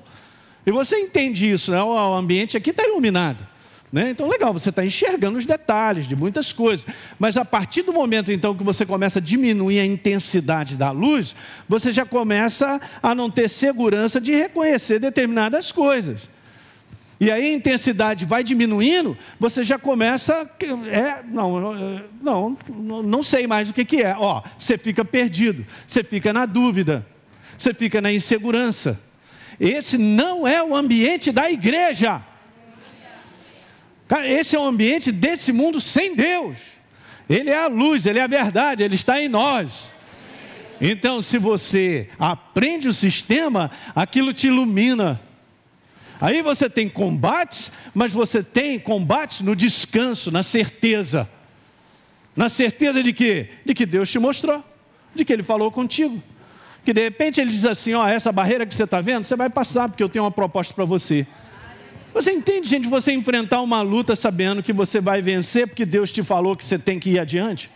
E 0.65 0.71
você 0.71 0.97
entende 0.97 1.49
isso, 1.49 1.71
né? 1.71 1.81
O 1.81 2.13
ambiente 2.13 2.57
aqui 2.57 2.71
está 2.71 2.83
iluminado. 2.83 3.50
Né? 3.91 4.11
Então, 4.11 4.29
legal, 4.29 4.53
você 4.53 4.69
está 4.69 4.85
enxergando 4.85 5.37
os 5.37 5.45
detalhes 5.45 6.07
de 6.07 6.15
muitas 6.15 6.53
coisas, 6.53 6.87
mas 7.19 7.35
a 7.35 7.43
partir 7.43 7.81
do 7.81 7.91
momento 7.91 8.31
então 8.31 8.55
que 8.55 8.63
você 8.63 8.85
começa 8.85 9.19
a 9.19 9.21
diminuir 9.21 9.79
a 9.79 9.85
intensidade 9.85 10.77
da 10.77 10.91
luz, 10.91 11.35
você 11.67 11.91
já 11.91 12.05
começa 12.05 12.79
a 13.03 13.13
não 13.13 13.29
ter 13.29 13.49
segurança 13.49 14.21
de 14.21 14.33
reconhecer 14.33 14.99
determinadas 14.99 15.73
coisas. 15.73 16.29
E 17.19 17.29
aí 17.29 17.51
a 17.51 17.53
intensidade 17.53 18.25
vai 18.25 18.43
diminuindo, 18.43 19.15
você 19.37 19.63
já 19.63 19.77
começa. 19.77 20.49
É, 20.89 21.21
não, 21.27 21.99
não, 22.21 22.57
não 23.03 23.21
sei 23.21 23.45
mais 23.45 23.69
o 23.69 23.73
que, 23.73 23.85
que 23.85 24.01
é. 24.01 24.15
Ó, 24.17 24.41
você 24.57 24.75
fica 24.77 25.05
perdido, 25.05 25.63
você 25.85 26.03
fica 26.03 26.33
na 26.33 26.47
dúvida, 26.47 27.05
você 27.57 27.73
fica 27.73 28.01
na 28.01 28.11
insegurança. 28.11 28.99
Esse 29.59 29.99
não 29.99 30.47
é 30.47 30.63
o 30.63 30.75
ambiente 30.75 31.31
da 31.31 31.51
igreja. 31.51 32.23
Cara, 34.11 34.29
esse 34.29 34.57
é 34.57 34.59
o 34.59 34.65
ambiente 34.65 35.09
desse 35.09 35.53
mundo 35.53 35.79
sem 35.79 36.13
Deus. 36.13 36.57
Ele 37.29 37.49
é 37.49 37.63
a 37.63 37.67
luz, 37.67 38.05
ele 38.05 38.19
é 38.19 38.23
a 38.23 38.27
verdade, 38.27 38.83
ele 38.83 38.95
está 38.95 39.21
em 39.21 39.29
nós. 39.29 39.93
Então, 40.81 41.21
se 41.21 41.37
você 41.37 42.09
aprende 42.19 42.89
o 42.89 42.93
sistema, 42.93 43.71
aquilo 43.95 44.33
te 44.33 44.47
ilumina. 44.47 45.17
Aí 46.19 46.41
você 46.41 46.69
tem 46.69 46.89
combates, 46.89 47.71
mas 47.93 48.11
você 48.11 48.43
tem 48.43 48.77
combates 48.77 49.39
no 49.39 49.55
descanso, 49.55 50.29
na 50.29 50.43
certeza. 50.43 51.29
Na 52.35 52.49
certeza 52.49 53.01
de 53.01 53.13
que? 53.13 53.47
De 53.65 53.73
que 53.73 53.85
Deus 53.85 54.11
te 54.11 54.19
mostrou, 54.19 54.61
de 55.15 55.23
que 55.23 55.31
Ele 55.31 55.41
falou 55.41 55.71
contigo. 55.71 56.21
Que 56.83 56.91
de 56.91 57.01
repente 57.01 57.39
Ele 57.39 57.49
diz 57.49 57.63
assim: 57.63 57.93
Ó, 57.93 58.05
essa 58.05 58.29
barreira 58.33 58.65
que 58.65 58.75
você 58.75 58.83
está 58.83 58.99
vendo, 58.99 59.23
você 59.23 59.37
vai 59.37 59.49
passar, 59.49 59.87
porque 59.87 60.03
eu 60.03 60.09
tenho 60.09 60.25
uma 60.25 60.31
proposta 60.31 60.73
para 60.73 60.83
você. 60.83 61.25
Você 62.13 62.31
entende, 62.31 62.67
gente, 62.67 62.87
você 62.87 63.13
enfrentar 63.13 63.61
uma 63.61 63.81
luta 63.81 64.15
sabendo 64.15 64.61
que 64.61 64.73
você 64.73 64.99
vai 64.99 65.21
vencer 65.21 65.67
porque 65.67 65.85
Deus 65.85 66.11
te 66.11 66.23
falou 66.23 66.55
que 66.55 66.65
você 66.65 66.77
tem 66.77 66.99
que 66.99 67.11
ir 67.11 67.19
adiante? 67.19 67.69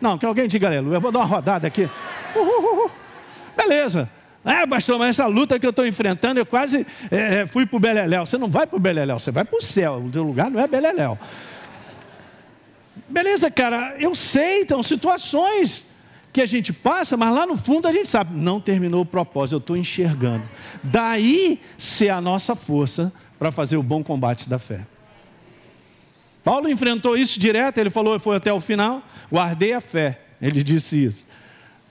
Não, 0.00 0.18
que 0.18 0.26
alguém 0.26 0.46
diga 0.46 0.66
aleluia. 0.66 0.96
Eu 0.96 1.00
vou 1.00 1.10
dar 1.10 1.20
uma 1.20 1.24
rodada 1.24 1.66
aqui. 1.66 1.88
Uhul. 2.34 2.90
Beleza. 3.56 4.10
Ah, 4.44 4.66
pastor, 4.66 4.98
mas 4.98 5.10
essa 5.10 5.26
luta 5.26 5.58
que 5.58 5.66
eu 5.66 5.70
estou 5.70 5.86
enfrentando, 5.86 6.38
eu 6.38 6.46
quase 6.46 6.86
é, 7.10 7.46
fui 7.46 7.66
para 7.66 7.76
o 7.76 7.80
Beleléu. 7.80 8.26
Você 8.26 8.38
não 8.38 8.48
vai 8.48 8.66
para 8.66 8.76
o 8.76 8.80
Beleléu, 8.80 9.18
você 9.18 9.32
vai 9.32 9.44
para 9.44 9.58
o 9.58 9.62
céu. 9.62 10.04
O 10.06 10.10
teu 10.10 10.22
lugar 10.22 10.50
não 10.50 10.60
é 10.60 10.68
Beleléu. 10.68 11.18
Beleza, 13.08 13.50
cara, 13.50 13.96
eu 13.98 14.14
sei, 14.14 14.62
então, 14.62 14.82
situações 14.82 15.86
que 16.32 16.42
a 16.42 16.46
gente 16.46 16.72
passa, 16.72 17.16
mas 17.16 17.34
lá 17.34 17.46
no 17.46 17.56
fundo 17.56 17.88
a 17.88 17.92
gente 17.92 18.08
sabe, 18.08 18.38
não 18.38 18.60
terminou 18.60 19.00
o 19.00 19.06
propósito, 19.06 19.54
eu 19.54 19.58
estou 19.58 19.76
enxergando. 19.76 20.44
Daí 20.82 21.60
ser 21.78 22.10
a 22.10 22.20
nossa 22.20 22.54
força 22.54 23.12
para 23.38 23.50
fazer 23.50 23.76
o 23.76 23.82
bom 23.82 24.02
combate 24.02 24.48
da 24.48 24.58
fé. 24.58 24.80
Paulo 26.44 26.68
enfrentou 26.68 27.16
isso 27.16 27.40
direto, 27.40 27.78
ele 27.78 27.90
falou, 27.90 28.20
foi 28.20 28.36
até 28.36 28.52
o 28.52 28.60
final, 28.60 29.02
guardei 29.30 29.72
a 29.72 29.80
fé. 29.80 30.20
Ele 30.40 30.62
disse 30.62 31.04
isso. 31.04 31.26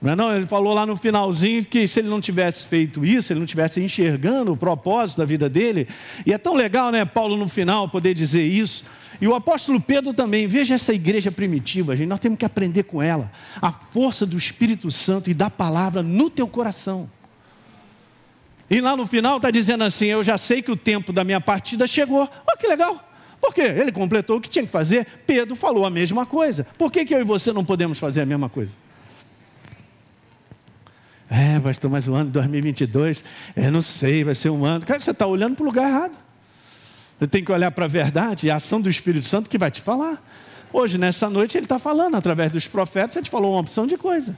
Não, 0.00 0.12
é 0.12 0.16
não, 0.16 0.36
ele 0.36 0.46
falou 0.46 0.74
lá 0.74 0.84
no 0.84 0.96
finalzinho 0.96 1.64
que 1.64 1.86
se 1.86 2.00
ele 2.00 2.08
não 2.08 2.20
tivesse 2.20 2.66
feito 2.66 3.04
isso, 3.04 3.32
ele 3.32 3.40
não 3.40 3.46
tivesse 3.46 3.80
enxergando 3.80 4.52
o 4.52 4.56
propósito 4.56 5.18
da 5.18 5.24
vida 5.24 5.48
dele. 5.48 5.88
E 6.24 6.32
é 6.32 6.38
tão 6.38 6.54
legal, 6.54 6.90
né, 6.90 7.04
Paulo 7.04 7.36
no 7.36 7.48
final 7.48 7.88
poder 7.88 8.14
dizer 8.14 8.44
isso. 8.46 8.84
E 9.20 9.26
o 9.26 9.34
apóstolo 9.34 9.80
Pedro 9.80 10.12
também, 10.12 10.46
veja 10.46 10.74
essa 10.74 10.92
igreja 10.92 11.32
primitiva, 11.32 11.96
gente, 11.96 12.08
nós 12.08 12.20
temos 12.20 12.38
que 12.38 12.44
aprender 12.44 12.82
com 12.82 13.02
ela 13.02 13.30
a 13.60 13.72
força 13.72 14.26
do 14.26 14.36
Espírito 14.36 14.90
Santo 14.90 15.30
e 15.30 15.34
da 15.34 15.48
palavra 15.48 16.02
no 16.02 16.28
teu 16.28 16.46
coração. 16.46 17.08
E 18.68 18.80
lá 18.80 18.96
no 18.96 19.06
final 19.06 19.36
está 19.36 19.50
dizendo 19.50 19.84
assim: 19.84 20.06
Eu 20.06 20.24
já 20.24 20.36
sei 20.36 20.60
que 20.60 20.70
o 20.70 20.76
tempo 20.76 21.12
da 21.12 21.24
minha 21.24 21.40
partida 21.40 21.86
chegou. 21.86 22.20
Olha 22.20 22.56
que 22.58 22.66
legal. 22.66 23.02
Por 23.40 23.54
quê? 23.54 23.62
Ele 23.62 23.92
completou 23.92 24.38
o 24.38 24.40
que 24.40 24.48
tinha 24.48 24.64
que 24.64 24.70
fazer. 24.70 25.06
Pedro 25.26 25.54
falou 25.54 25.84
a 25.86 25.90
mesma 25.90 26.26
coisa. 26.26 26.66
Por 26.76 26.90
que, 26.90 27.04
que 27.04 27.14
eu 27.14 27.20
e 27.20 27.24
você 27.24 27.52
não 27.52 27.64
podemos 27.64 27.98
fazer 27.98 28.22
a 28.22 28.26
mesma 28.26 28.48
coisa? 28.48 28.76
É, 31.28 31.58
pastor, 31.58 31.90
mas 31.90 32.06
o 32.08 32.14
ano 32.14 32.26
de 32.26 32.32
2022, 32.32 33.24
eu 33.56 33.72
não 33.72 33.82
sei, 33.82 34.24
vai 34.24 34.34
ser 34.34 34.50
um 34.50 34.64
ano. 34.64 34.86
Cara, 34.86 35.00
você 35.00 35.10
está 35.10 35.26
olhando 35.26 35.56
para 35.56 35.62
o 35.62 35.66
lugar 35.66 35.88
errado. 35.88 36.16
Você 37.18 37.26
tem 37.26 37.44
que 37.44 37.50
olhar 37.50 37.70
para 37.70 37.84
a 37.84 37.88
verdade 37.88 38.46
e 38.46 38.50
a 38.50 38.56
ação 38.56 38.80
do 38.80 38.88
Espírito 38.88 39.24
Santo 39.24 39.50
que 39.50 39.58
vai 39.58 39.70
te 39.70 39.80
falar. 39.80 40.22
Hoje, 40.72 40.98
nessa 40.98 41.30
noite, 41.30 41.56
ele 41.56 41.64
está 41.64 41.78
falando 41.78 42.16
através 42.16 42.50
dos 42.50 42.68
profetas, 42.68 43.16
ele 43.16 43.24
te 43.24 43.30
falou 43.30 43.52
uma 43.52 43.60
opção 43.60 43.86
de 43.86 43.96
coisa. 43.96 44.36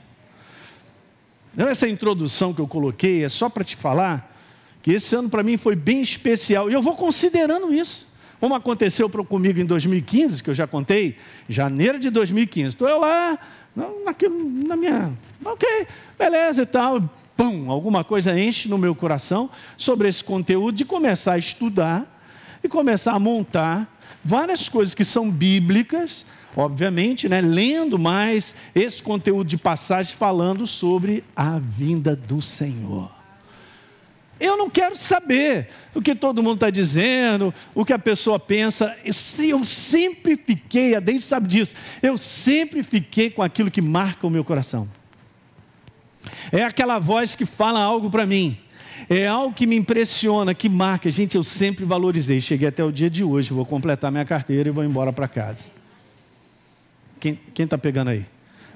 Então, 1.53 1.67
essa 1.67 1.87
introdução 1.87 2.53
que 2.53 2.61
eu 2.61 2.67
coloquei 2.67 3.23
é 3.23 3.29
só 3.29 3.49
para 3.49 3.63
te 3.63 3.75
falar 3.75 4.35
que 4.81 4.91
esse 4.91 5.15
ano 5.15 5.29
para 5.29 5.43
mim 5.43 5.57
foi 5.57 5.75
bem 5.75 6.01
especial 6.01 6.69
e 6.69 6.73
eu 6.73 6.81
vou 6.81 6.95
considerando 6.95 7.73
isso. 7.73 8.07
Como 8.39 8.55
aconteceu 8.55 9.09
comigo 9.09 9.59
em 9.59 9.65
2015, 9.65 10.41
que 10.41 10.49
eu 10.49 10.53
já 10.53 10.65
contei, 10.65 11.17
janeiro 11.49 11.99
de 11.99 12.09
2015. 12.09 12.69
Estou 12.69 12.87
eu 12.87 12.99
lá, 12.99 13.37
naquilo, 14.05 14.49
na 14.65 14.77
minha. 14.77 15.11
Ok, 15.43 15.87
beleza 16.17 16.61
e 16.61 16.65
tal. 16.65 17.09
Pum, 17.35 17.69
alguma 17.69 18.03
coisa 18.03 18.39
enche 18.39 18.69
no 18.69 18.77
meu 18.77 18.95
coração 18.95 19.49
sobre 19.77 20.07
esse 20.07 20.23
conteúdo 20.23 20.75
de 20.75 20.85
começar 20.85 21.33
a 21.33 21.37
estudar 21.37 22.05
e 22.63 22.69
começar 22.69 23.13
a 23.13 23.19
montar 23.19 23.99
várias 24.23 24.69
coisas 24.69 24.93
que 24.93 25.05
são 25.05 25.29
bíblicas 25.29 26.25
obviamente, 26.59 27.29
né, 27.29 27.39
lendo 27.39 27.97
mais 27.97 28.53
esse 28.75 29.01
conteúdo 29.01 29.47
de 29.47 29.57
passagem 29.57 30.15
falando 30.15 30.67
sobre 30.67 31.23
a 31.35 31.57
vinda 31.57 32.15
do 32.15 32.41
Senhor. 32.41 33.09
Eu 34.39 34.57
não 34.57 34.69
quero 34.69 34.95
saber 34.95 35.69
o 35.93 36.01
que 36.01 36.15
todo 36.15 36.43
mundo 36.43 36.55
está 36.55 36.69
dizendo, 36.69 37.53
o 37.73 37.83
que 37.85 37.93
a 37.93 37.99
pessoa 37.99 38.39
pensa. 38.39 38.95
Eu 39.37 39.63
sempre 39.63 40.35
fiquei, 40.35 40.95
a 40.95 40.99
Deise 40.99 41.21
sabe 41.23 41.47
disso, 41.47 41.75
eu 42.01 42.17
sempre 42.17 42.83
fiquei 42.83 43.29
com 43.29 43.41
aquilo 43.41 43.71
que 43.71 43.81
marca 43.81 44.27
o 44.27 44.29
meu 44.29 44.43
coração. 44.43 44.87
É 46.51 46.63
aquela 46.63 46.99
voz 46.99 47.35
que 47.35 47.45
fala 47.45 47.79
algo 47.79 48.09
para 48.09 48.25
mim. 48.25 48.57
é 49.09 49.25
algo 49.27 49.55
que 49.55 49.65
me 49.65 49.77
impressiona, 49.77 50.53
que 50.53 50.67
marca. 50.67 51.09
Gente, 51.09 51.35
eu 51.35 51.43
sempre 51.43 51.85
valorizei. 51.85 52.41
Cheguei 52.41 52.67
até 52.67 52.83
o 52.83 52.91
dia 52.91 53.09
de 53.09 53.23
hoje, 53.23 53.53
vou 53.53 53.65
completar 53.65 54.11
minha 54.11 54.25
carteira 54.25 54.67
e 54.67 54.71
vou 54.71 54.83
embora 54.83 55.13
para 55.13 55.27
casa. 55.27 55.78
Quem 57.19 57.39
está 57.57 57.77
pegando 57.77 58.09
aí? 58.09 58.25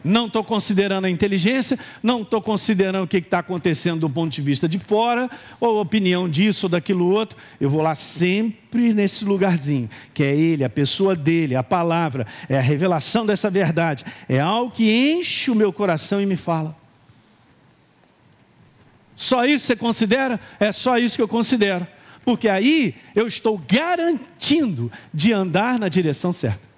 Não 0.03 0.27
estou 0.27 0.43
considerando 0.43 1.05
a 1.05 1.09
inteligência, 1.09 1.79
não 2.01 2.23
estou 2.23 2.41
considerando 2.41 3.05
o 3.05 3.07
que 3.07 3.17
está 3.17 3.39
acontecendo 3.39 4.01
do 4.01 4.09
ponto 4.09 4.33
de 4.33 4.41
vista 4.41 4.67
de 4.67 4.77
fora, 4.77 5.29
ou 5.61 5.79
opinião 5.79 6.27
disso 6.27 6.65
ou 6.65 6.69
daquilo 6.69 7.07
outro. 7.07 7.37
Eu 7.59 7.69
vou 7.69 7.81
lá 7.81 7.95
sempre 7.95 8.93
nesse 8.93 9.23
lugarzinho, 9.23 9.89
que 10.13 10.21
é 10.21 10.35
Ele, 10.35 10.65
a 10.65 10.69
pessoa 10.69 11.15
dele, 11.15 11.55
a 11.55 11.63
palavra, 11.63 12.27
é 12.49 12.57
a 12.57 12.61
revelação 12.61 13.25
dessa 13.25 13.49
verdade. 13.49 14.03
É 14.27 14.41
algo 14.41 14.71
que 14.71 14.91
enche 15.13 15.49
o 15.49 15.55
meu 15.55 15.71
coração 15.71 16.21
e 16.21 16.25
me 16.25 16.35
fala. 16.35 16.75
Só 19.15 19.45
isso 19.45 19.65
você 19.65 19.75
considera? 19.75 20.37
É 20.59 20.73
só 20.73 20.97
isso 20.97 21.15
que 21.15 21.21
eu 21.21 21.29
considero. 21.29 21.87
Porque 22.25 22.49
aí 22.49 22.95
eu 23.15 23.25
estou 23.25 23.57
garantindo 23.57 24.91
de 25.13 25.31
andar 25.31 25.79
na 25.79 25.87
direção 25.87 26.33
certa. 26.33 26.72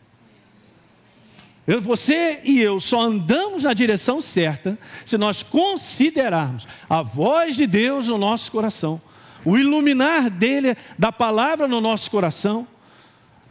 Você 1.67 2.41
e 2.43 2.61
eu 2.61 2.79
só 2.79 3.01
andamos 3.01 3.63
na 3.63 3.73
direção 3.73 4.21
certa 4.21 4.77
se 5.05 5.17
nós 5.17 5.41
considerarmos 5.41 6.67
a 6.87 7.01
voz 7.01 7.55
de 7.55 7.65
Deus 7.65 8.07
no 8.07 8.17
nosso 8.17 8.51
coração, 8.51 9.01
o 9.43 9.57
iluminar 9.57 10.29
dele, 10.29 10.75
da 10.97 11.11
palavra 11.11 11.67
no 11.67 11.81
nosso 11.81 12.11
coração, 12.11 12.67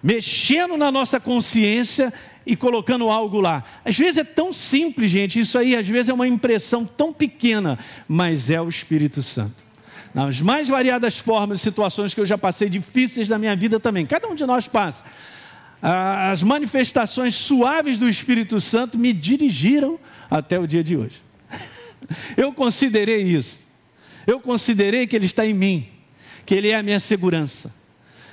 mexendo 0.02 0.76
na 0.76 0.92
nossa 0.92 1.18
consciência 1.18 2.12
e 2.46 2.54
colocando 2.54 3.08
algo 3.08 3.40
lá. 3.40 3.64
Às 3.84 3.96
vezes 3.96 4.18
é 4.18 4.24
tão 4.24 4.52
simples, 4.52 5.10
gente, 5.10 5.40
isso 5.40 5.58
aí 5.58 5.74
às 5.74 5.88
vezes 5.88 6.08
é 6.08 6.14
uma 6.14 6.28
impressão 6.28 6.84
tão 6.84 7.12
pequena, 7.12 7.78
mas 8.06 8.48
é 8.48 8.60
o 8.60 8.68
Espírito 8.68 9.22
Santo. 9.22 9.64
Nas 10.12 10.40
mais 10.40 10.68
variadas 10.68 11.18
formas, 11.18 11.60
situações 11.60 12.14
que 12.14 12.20
eu 12.20 12.26
já 12.26 12.38
passei 12.38 12.68
difíceis 12.68 13.28
na 13.28 13.38
minha 13.38 13.56
vida 13.56 13.80
também, 13.80 14.06
cada 14.06 14.28
um 14.28 14.34
de 14.34 14.46
nós 14.46 14.68
passa. 14.68 15.04
As 15.86 16.42
manifestações 16.42 17.34
suaves 17.34 17.98
do 17.98 18.08
Espírito 18.08 18.58
Santo 18.58 18.96
me 18.96 19.12
dirigiram 19.12 20.00
até 20.30 20.58
o 20.58 20.66
dia 20.66 20.82
de 20.82 20.96
hoje. 20.96 21.20
Eu 22.38 22.54
considerei 22.54 23.20
isso. 23.20 23.66
Eu 24.26 24.40
considerei 24.40 25.06
que 25.06 25.14
Ele 25.14 25.26
está 25.26 25.46
em 25.46 25.52
mim, 25.52 25.86
que 26.46 26.54
Ele 26.54 26.70
é 26.70 26.76
a 26.76 26.82
minha 26.82 26.98
segurança, 26.98 27.70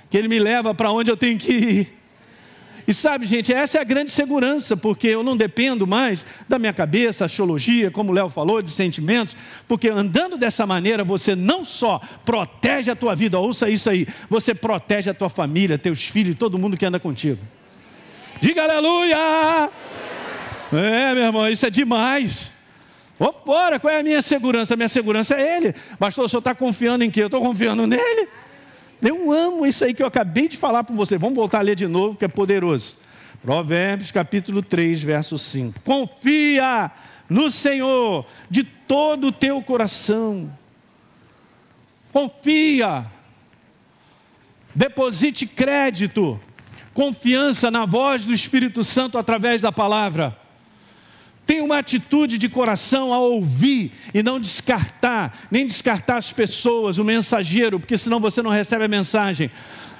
que 0.09 0.17
Ele 0.17 0.29
me 0.29 0.39
leva 0.39 0.73
para 0.73 0.93
onde 0.93 1.11
eu 1.11 1.17
tenho 1.17 1.37
que 1.37 1.51
ir 1.51 2.00
e 2.87 2.93
sabe, 2.93 3.25
gente, 3.25 3.53
essa 3.53 3.77
é 3.77 3.81
a 3.81 3.83
grande 3.83 4.11
segurança, 4.11 4.75
porque 4.75 5.07
eu 5.07 5.23
não 5.23 5.37
dependo 5.37 5.85
mais 5.85 6.25
da 6.47 6.57
minha 6.57 6.73
cabeça, 6.73 7.25
axiologia, 7.25 7.91
como 7.91 8.11
o 8.11 8.13
Léo 8.13 8.29
falou, 8.29 8.61
de 8.61 8.69
sentimentos, 8.69 9.35
porque 9.67 9.89
andando 9.89 10.37
dessa 10.37 10.65
maneira 10.65 11.03
você 11.03 11.35
não 11.35 11.63
só 11.63 11.99
protege 12.25 12.91
a 12.91 12.95
tua 12.95 13.15
vida, 13.15 13.39
ouça 13.39 13.69
isso 13.69 13.89
aí, 13.89 14.07
você 14.29 14.53
protege 14.53 15.09
a 15.09 15.13
tua 15.13 15.29
família, 15.29 15.77
teus 15.77 16.05
filhos, 16.05 16.37
todo 16.37 16.57
mundo 16.57 16.77
que 16.77 16.85
anda 16.85 16.99
contigo. 16.99 17.39
Diga 18.41 18.63
aleluia! 18.63 19.69
É, 20.73 21.13
meu 21.13 21.23
irmão, 21.23 21.49
isso 21.49 21.65
é 21.65 21.69
demais. 21.69 22.49
Vou 23.19 23.31
fora, 23.45 23.79
qual 23.79 23.93
é 23.93 23.99
a 23.99 24.03
minha 24.03 24.21
segurança? 24.21 24.73
A 24.73 24.77
minha 24.77 24.89
segurança 24.89 25.35
é 25.35 25.57
Ele. 25.57 25.75
Pastor, 25.99 26.25
o 26.25 26.29
senhor 26.29 26.39
está 26.39 26.55
confiando 26.55 27.03
em 27.03 27.11
quê? 27.11 27.21
Eu 27.21 27.27
estou 27.27 27.39
confiando 27.39 27.85
nele. 27.85 28.27
Eu 29.01 29.31
amo 29.31 29.65
isso 29.65 29.83
aí 29.83 29.93
que 29.93 30.03
eu 30.03 30.07
acabei 30.07 30.47
de 30.47 30.57
falar 30.57 30.83
para 30.83 30.95
você. 30.95 31.17
Vamos 31.17 31.35
voltar 31.35 31.59
a 31.59 31.61
ler 31.61 31.75
de 31.75 31.87
novo, 31.87 32.15
que 32.15 32.25
é 32.25 32.27
poderoso. 32.27 32.97
Provérbios 33.41 34.11
capítulo 34.11 34.61
3, 34.61 35.01
verso 35.01 35.39
5. 35.39 35.79
Confia 35.81 36.91
no 37.27 37.49
Senhor 37.49 38.25
de 38.49 38.63
todo 38.63 39.27
o 39.27 39.31
teu 39.31 39.61
coração. 39.61 40.51
Confia. 42.13 43.05
Deposite 44.75 45.47
crédito, 45.47 46.39
confiança 46.93 47.71
na 47.71 47.85
voz 47.85 48.25
do 48.25 48.33
Espírito 48.33 48.83
Santo 48.83 49.17
através 49.17 49.61
da 49.61 49.71
palavra. 49.71 50.37
Tenha 51.45 51.63
uma 51.63 51.79
atitude 51.79 52.37
de 52.37 52.47
coração 52.47 53.13
a 53.13 53.19
ouvir 53.19 53.91
e 54.13 54.23
não 54.23 54.39
descartar, 54.39 55.47
nem 55.49 55.65
descartar 55.65 56.17
as 56.17 56.31
pessoas, 56.31 56.97
o 56.97 57.03
mensageiro, 57.03 57.79
porque 57.79 57.97
senão 57.97 58.19
você 58.19 58.41
não 58.41 58.51
recebe 58.51 58.85
a 58.85 58.87
mensagem. 58.87 59.51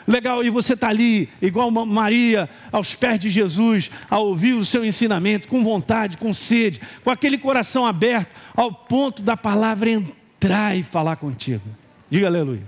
Legal, 0.08 0.44
e 0.44 0.50
você 0.50 0.74
está 0.74 0.90
ali, 0.90 1.30
igual 1.42 1.70
Maria, 1.72 2.50
aos 2.72 2.96
pés 2.96 3.20
de 3.20 3.30
Jesus, 3.30 3.92
a 4.10 4.18
ouvir 4.18 4.54
o 4.54 4.66
seu 4.66 4.84
ensinamento, 4.84 5.48
com 5.48 5.64
vontade, 5.64 6.18
com 6.18 6.34
sede, 6.34 6.82
com 7.04 7.10
aquele 7.10 7.38
coração 7.38 7.86
aberto, 7.86 8.30
ao 8.56 8.72
ponto 8.72 9.22
da 9.22 9.38
palavra 9.38 9.90
entrar 9.90 10.76
e 10.76 10.84
falar 10.84 11.18
contigo. 11.18 11.64
Diga 12.10 12.28
aleluia. 12.28 12.64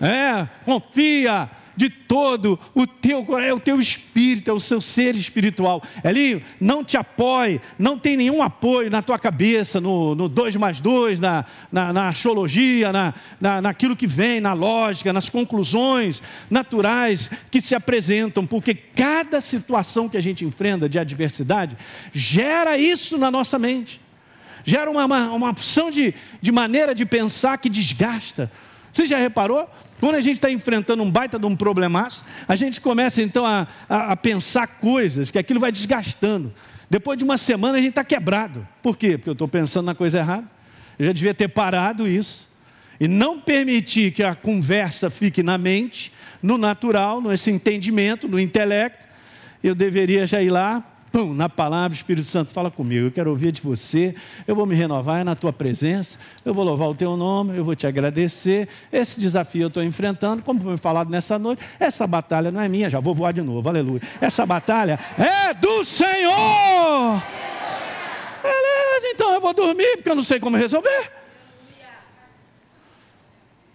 É, 0.00 0.46
confia, 0.64 1.50
de 1.76 1.90
todo 1.90 2.58
o 2.74 2.86
teu 2.86 3.26
é 3.38 3.52
o 3.52 3.60
teu 3.60 3.78
espírito, 3.78 4.50
é 4.50 4.54
o 4.54 4.60
seu 4.60 4.80
ser 4.80 5.14
espiritual. 5.14 5.82
Elinho, 6.02 6.42
não 6.60 6.82
te 6.82 6.96
apoie, 6.96 7.60
não 7.78 7.98
tem 7.98 8.16
nenhum 8.16 8.42
apoio 8.42 8.90
na 8.90 9.02
tua 9.02 9.18
cabeça, 9.18 9.80
no 9.80 10.28
2 10.28 10.56
mais 10.56 10.80
2, 10.80 11.20
na, 11.20 11.44
na, 11.70 11.92
na 11.92 12.08
astrologia, 12.08 12.92
na, 12.92 13.14
na, 13.40 13.60
naquilo 13.60 13.94
que 13.94 14.06
vem, 14.06 14.40
na 14.40 14.54
lógica, 14.54 15.12
nas 15.12 15.28
conclusões 15.28 16.22
naturais 16.50 17.30
que 17.50 17.60
se 17.60 17.74
apresentam, 17.74 18.46
porque 18.46 18.74
cada 18.74 19.40
situação 19.40 20.08
que 20.08 20.16
a 20.16 20.22
gente 20.22 20.44
enfrenta 20.44 20.88
de 20.88 20.98
adversidade 20.98 21.76
gera 22.12 22.78
isso 22.78 23.18
na 23.18 23.30
nossa 23.30 23.58
mente. 23.58 24.00
Gera 24.64 24.90
uma, 24.90 25.04
uma, 25.04 25.32
uma 25.32 25.50
opção 25.50 25.90
de, 25.90 26.12
de 26.42 26.50
maneira 26.50 26.94
de 26.94 27.04
pensar 27.04 27.56
que 27.58 27.68
desgasta. 27.68 28.50
Você 28.90 29.04
já 29.04 29.18
reparou? 29.18 29.68
Quando 30.00 30.16
a 30.16 30.20
gente 30.20 30.36
está 30.36 30.50
enfrentando 30.50 31.02
um 31.02 31.10
baita 31.10 31.38
de 31.38 31.46
um 31.46 31.56
problemaço, 31.56 32.24
a 32.46 32.54
gente 32.54 32.80
começa 32.80 33.22
então 33.22 33.46
a, 33.46 33.66
a, 33.88 34.12
a, 34.12 34.16
pensar 34.16 34.66
coisas 34.66 35.30
que 35.30 35.38
aquilo 35.38 35.58
vai 35.58 35.72
desgastando. 35.72 36.52
Depois 36.88 37.18
de 37.18 37.24
uma 37.24 37.38
semana 37.38 37.78
a 37.78 37.80
gente 37.80 37.90
está 37.90 38.04
quebrado. 38.04 38.66
Por 38.82 38.96
quê? 38.96 39.16
Porque 39.16 39.30
eu 39.30 39.32
estou 39.32 39.48
pensando 39.48 39.86
na 39.86 39.94
coisa 39.94 40.18
errada. 40.18 40.48
Eu 40.98 41.06
já 41.06 41.12
devia 41.12 41.34
ter 41.34 41.48
parado 41.48 42.06
isso. 42.06 42.46
E 43.00 43.08
não 43.08 43.40
permitir 43.40 44.12
que 44.12 44.22
a 44.22 44.34
conversa 44.34 45.10
fique 45.10 45.42
na 45.42 45.58
mente, 45.58 46.12
no 46.42 46.56
natural, 46.56 47.20
nesse 47.20 47.50
entendimento, 47.50 48.28
no 48.28 48.38
intelecto. 48.38 49.06
Eu 49.62 49.74
deveria 49.74 50.26
já 50.26 50.42
ir 50.42 50.50
lá, 50.50 50.84
pum, 51.16 51.32
na 51.32 51.48
palavra, 51.48 51.96
Espírito 51.96 52.28
Santo 52.28 52.52
fala 52.52 52.70
comigo. 52.70 53.06
Eu 53.06 53.10
quero 53.10 53.30
ouvir 53.30 53.50
de 53.50 53.62
você, 53.62 54.14
eu 54.46 54.54
vou 54.54 54.66
me 54.66 54.74
renovar 54.74 55.24
na 55.24 55.34
tua 55.34 55.50
presença, 55.50 56.18
eu 56.44 56.52
vou 56.52 56.62
louvar 56.62 56.90
o 56.90 56.94
teu 56.94 57.16
nome, 57.16 57.56
eu 57.56 57.64
vou 57.64 57.74
te 57.74 57.86
agradecer. 57.86 58.68
Esse 58.92 59.18
desafio 59.18 59.62
eu 59.62 59.68
estou 59.68 59.82
enfrentando, 59.82 60.42
como 60.42 60.60
foi 60.60 60.76
falado 60.76 61.08
nessa 61.08 61.38
noite, 61.38 61.62
essa 61.80 62.06
batalha 62.06 62.50
não 62.50 62.60
é 62.60 62.68
minha, 62.68 62.90
já 62.90 63.00
vou 63.00 63.14
voar 63.14 63.32
de 63.32 63.40
novo, 63.40 63.66
aleluia. 63.66 64.02
Essa 64.20 64.44
batalha 64.44 64.98
é 65.16 65.54
do 65.54 65.86
Senhor. 65.86 67.22
Beleza, 68.42 69.06
então 69.14 69.32
eu 69.32 69.40
vou 69.40 69.54
dormir, 69.54 69.96
porque 69.96 70.10
eu 70.10 70.16
não 70.16 70.22
sei 70.22 70.38
como 70.38 70.58
resolver. 70.58 71.25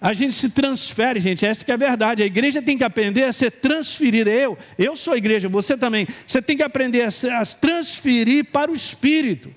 A 0.02 0.14
gente 0.14 0.36
se 0.36 0.50
transfere, 0.50 1.20
gente, 1.20 1.46
essa 1.46 1.64
que 1.64 1.70
é 1.70 1.76
a 1.76 1.78
verdade. 1.78 2.24
A 2.24 2.26
igreja 2.26 2.60
tem 2.60 2.76
que 2.76 2.84
aprender 2.84 3.24
a 3.26 3.32
ser 3.32 3.52
transferida. 3.52 4.32
Eu, 4.32 4.58
eu 4.76 4.96
sou 4.96 5.14
a 5.14 5.18
igreja, 5.18 5.48
você 5.48 5.78
também. 5.78 6.08
Você 6.26 6.42
tem 6.42 6.58
que 6.58 6.64
aprender 6.64 7.04
a, 7.04 7.12
ser, 7.12 7.32
a 7.32 7.46
transferir 7.46 8.46
para 8.46 8.72
o 8.72 8.74
Espírito 8.74 9.54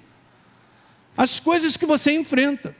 as 1.16 1.40
coisas 1.40 1.78
que 1.78 1.86
você 1.86 2.12
enfrenta. 2.12 2.76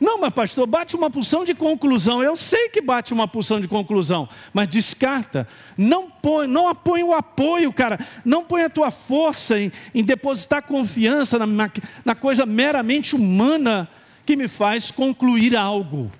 Não, 0.00 0.20
mas 0.20 0.32
pastor, 0.32 0.64
bate 0.64 0.94
uma 0.94 1.10
pulsão 1.10 1.44
de 1.44 1.54
conclusão. 1.54 2.22
Eu 2.22 2.36
sei 2.36 2.68
que 2.68 2.80
bate 2.80 3.12
uma 3.12 3.26
pulsão 3.26 3.60
de 3.60 3.66
conclusão, 3.66 4.28
mas 4.52 4.68
descarta. 4.68 5.48
Não 5.76 6.08
põe, 6.08 6.46
não 6.46 6.68
apoie 6.68 7.02
o 7.02 7.12
apoio, 7.12 7.72
cara. 7.72 7.98
Não 8.24 8.44
põe 8.44 8.62
a 8.62 8.70
tua 8.70 8.92
força 8.92 9.58
em, 9.58 9.72
em 9.92 10.04
depositar 10.04 10.62
confiança 10.62 11.36
na, 11.36 11.70
na 12.04 12.14
coisa 12.14 12.46
meramente 12.46 13.16
humana 13.16 13.88
que 14.24 14.36
me 14.36 14.46
faz 14.46 14.92
concluir 14.92 15.56
algo 15.56 16.12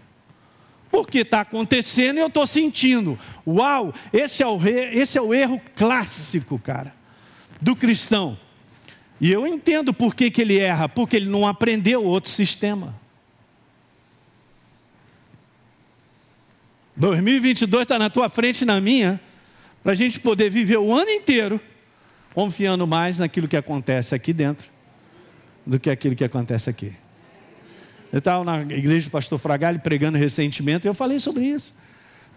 porque 0.96 1.18
está 1.18 1.42
acontecendo 1.42 2.16
e 2.16 2.20
eu 2.20 2.28
estou 2.28 2.46
sentindo. 2.46 3.18
Uau, 3.46 3.92
esse 4.14 4.42
é, 4.42 4.46
o, 4.46 4.58
esse 4.66 5.18
é 5.18 5.20
o 5.20 5.34
erro 5.34 5.60
clássico, 5.74 6.58
cara, 6.58 6.90
do 7.60 7.76
cristão. 7.76 8.38
E 9.20 9.30
eu 9.30 9.46
entendo 9.46 9.92
por 9.92 10.14
que, 10.14 10.30
que 10.30 10.40
ele 10.40 10.58
erra, 10.58 10.88
porque 10.88 11.16
ele 11.16 11.28
não 11.28 11.46
aprendeu 11.46 12.02
outro 12.02 12.30
sistema. 12.30 12.98
2022 16.96 17.82
está 17.82 17.98
na 17.98 18.08
tua 18.08 18.30
frente 18.30 18.62
e 18.62 18.64
na 18.64 18.80
minha, 18.80 19.20
para 19.82 19.92
a 19.92 19.94
gente 19.94 20.18
poder 20.18 20.48
viver 20.48 20.78
o 20.78 20.94
ano 20.94 21.10
inteiro 21.10 21.60
confiando 22.32 22.86
mais 22.86 23.18
naquilo 23.18 23.46
que 23.46 23.56
acontece 23.58 24.14
aqui 24.14 24.32
dentro 24.32 24.66
do 25.66 25.78
que 25.78 25.90
aquilo 25.90 26.16
que 26.16 26.24
acontece 26.24 26.70
aqui. 26.70 26.94
Eu 28.16 28.20
estava 28.20 28.42
na 28.42 28.62
igreja 28.62 29.10
do 29.10 29.10
pastor 29.10 29.38
Fragalho 29.38 29.78
pregando 29.78 30.16
recentemente 30.16 30.86
e 30.86 30.88
eu 30.88 30.94
falei 30.94 31.20
sobre 31.20 31.44
isso. 31.44 31.74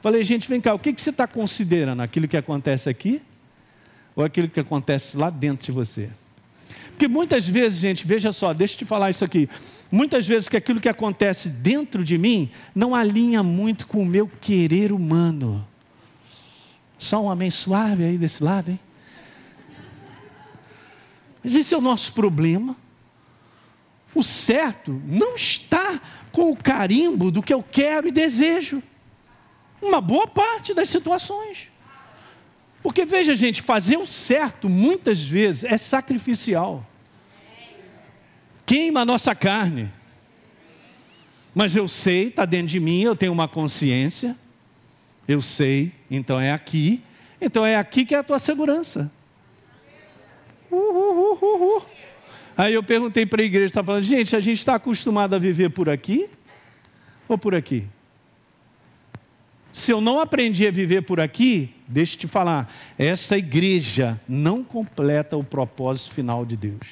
Falei, 0.01 0.21
gente, 0.25 0.45
vem 0.45 0.59
cá, 0.59 0.73
o 0.73 0.77
que, 0.77 0.91
que 0.91 1.01
você 1.01 1.09
está 1.09 1.25
considerando? 1.25 2.01
Aquilo 2.01 2.27
que 2.27 2.35
acontece 2.35 2.89
aqui 2.89 3.21
ou 4.13 4.25
aquilo 4.25 4.49
que 4.49 4.59
acontece 4.59 5.15
lá 5.15 5.29
dentro 5.29 5.67
de 5.67 5.71
você? 5.71 6.09
Porque 6.89 7.07
muitas 7.07 7.47
vezes, 7.47 7.79
gente, 7.79 8.05
veja 8.05 8.33
só, 8.33 8.53
deixa 8.53 8.73
eu 8.73 8.79
te 8.79 8.83
falar 8.83 9.09
isso 9.09 9.23
aqui. 9.23 9.47
Muitas 9.89 10.27
vezes 10.27 10.49
que 10.49 10.57
aquilo 10.57 10.81
que 10.81 10.89
acontece 10.89 11.47
dentro 11.47 12.03
de 12.03 12.17
mim 12.17 12.51
não 12.75 12.93
alinha 12.93 13.41
muito 13.41 13.87
com 13.87 14.01
o 14.01 14.05
meu 14.05 14.29
querer 14.41 14.91
humano. 14.91 15.65
Só 16.97 17.23
um 17.23 17.31
amém 17.31 17.51
suave 17.51 18.03
aí 18.03 18.17
desse 18.17 18.43
lado, 18.43 18.71
hein? 18.71 18.79
Mas 21.41 21.55
esse 21.55 21.73
é 21.73 21.77
o 21.77 21.81
nosso 21.81 22.11
problema. 22.11 22.75
O 24.13 24.23
certo 24.23 25.01
não 25.05 25.35
está 25.35 26.01
com 26.31 26.51
o 26.51 26.55
carimbo 26.55 27.31
do 27.31 27.43
que 27.43 27.53
eu 27.53 27.63
quero 27.63 28.07
e 28.07 28.11
desejo. 28.11 28.81
Uma 29.81 30.01
boa 30.01 30.27
parte 30.27 30.73
das 30.73 30.89
situações. 30.89 31.67
Porque 32.81 33.05
veja, 33.05 33.35
gente, 33.35 33.61
fazer 33.61 33.97
o 33.97 34.05
certo 34.05 34.69
muitas 34.69 35.21
vezes 35.21 35.63
é 35.63 35.77
sacrificial. 35.77 36.85
Queima 38.65 39.01
a 39.01 39.05
nossa 39.05 39.35
carne. 39.35 39.91
Mas 41.53 41.75
eu 41.75 41.87
sei, 41.87 42.27
está 42.27 42.45
dentro 42.45 42.67
de 42.67 42.79
mim, 42.79 43.01
eu 43.01 43.15
tenho 43.15 43.31
uma 43.31 43.47
consciência. 43.47 44.35
Eu 45.27 45.41
sei, 45.41 45.91
então 46.09 46.39
é 46.39 46.51
aqui. 46.51 47.03
Então 47.41 47.65
é 47.65 47.75
aqui 47.75 48.05
que 48.05 48.15
é 48.15 48.19
a 48.19 48.23
tua 48.23 48.39
segurança. 48.39 49.11
Uh, 50.71 50.75
uh, 50.75 51.39
uh, 51.41 51.77
uh 51.77 51.98
Aí 52.59 52.73
eu 52.73 52.83
perguntei 52.83 53.25
para 53.25 53.41
a 53.41 53.45
igreja, 53.45 53.67
está 53.67 53.81
falando, 53.81 54.03
gente, 54.03 54.35
a 54.35 54.41
gente 54.41 54.57
está 54.57 54.75
acostumado 54.75 55.33
a 55.33 55.39
viver 55.39 55.69
por 55.69 55.87
aqui 55.87 56.29
ou 57.25 57.37
por 57.37 57.55
aqui? 57.55 57.87
Se 59.71 59.93
eu 59.93 60.01
não 60.01 60.19
aprendi 60.19 60.67
a 60.67 60.71
viver 60.71 61.03
por 61.03 61.21
aqui, 61.21 61.73
deixa 61.87 62.17
eu 62.17 62.19
te 62.19 62.27
falar, 62.27 62.69
essa 62.97 63.37
igreja 63.37 64.19
não 64.27 64.61
completa 64.61 65.37
o 65.37 65.43
propósito 65.43 66.13
final 66.13 66.45
de 66.45 66.57
Deus, 66.57 66.85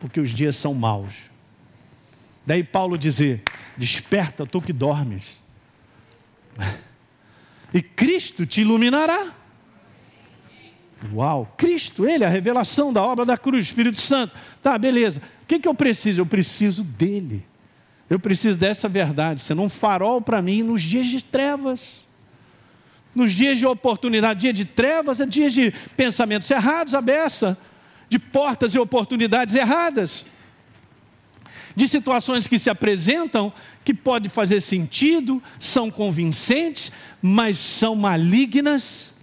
porque 0.00 0.18
os 0.18 0.30
dias 0.30 0.56
são 0.56 0.72
maus. 0.72 1.30
Daí 2.46 2.64
Paulo 2.64 2.96
dizer: 2.96 3.42
Desperta, 3.76 4.46
tu 4.46 4.62
que 4.62 4.72
dormes, 4.72 5.38
e 7.74 7.82
Cristo 7.82 8.46
te 8.46 8.62
iluminará. 8.62 9.34
Uau, 11.12 11.52
Cristo, 11.56 12.06
Ele, 12.06 12.24
a 12.24 12.28
revelação 12.28 12.92
da 12.92 13.02
obra 13.02 13.24
da 13.24 13.36
cruz, 13.36 13.66
Espírito 13.66 14.00
Santo. 14.00 14.34
Tá, 14.62 14.78
beleza. 14.78 15.20
O 15.42 15.46
que, 15.46 15.58
que 15.58 15.68
eu 15.68 15.74
preciso? 15.74 16.20
Eu 16.20 16.26
preciso 16.26 16.82
dele. 16.82 17.44
Eu 18.08 18.18
preciso 18.18 18.58
dessa 18.58 18.88
verdade, 18.88 19.42
sendo 19.42 19.62
um 19.62 19.68
farol 19.68 20.20
para 20.20 20.40
mim 20.40 20.62
nos 20.62 20.82
dias 20.82 21.06
de 21.06 21.22
trevas 21.22 22.04
nos 23.14 23.32
dias 23.32 23.58
de 23.58 23.66
oportunidade, 23.66 24.40
dia 24.40 24.52
de 24.52 24.64
trevas, 24.64 25.20
é 25.20 25.26
dias 25.26 25.52
de 25.52 25.72
pensamentos 25.96 26.50
errados, 26.50 26.94
a 26.94 27.00
beça, 27.00 27.56
de 28.08 28.18
portas 28.18 28.74
e 28.74 28.78
oportunidades 28.78 29.54
erradas, 29.54 30.26
de 31.76 31.88
situações 31.88 32.46
que 32.46 32.58
se 32.58 32.68
apresentam 32.68 33.52
que 33.84 33.94
pode 33.94 34.28
fazer 34.28 34.60
sentido, 34.60 35.42
são 35.58 35.90
convincentes, 35.90 36.90
mas 37.22 37.58
são 37.58 37.94
malignas. 37.94 39.13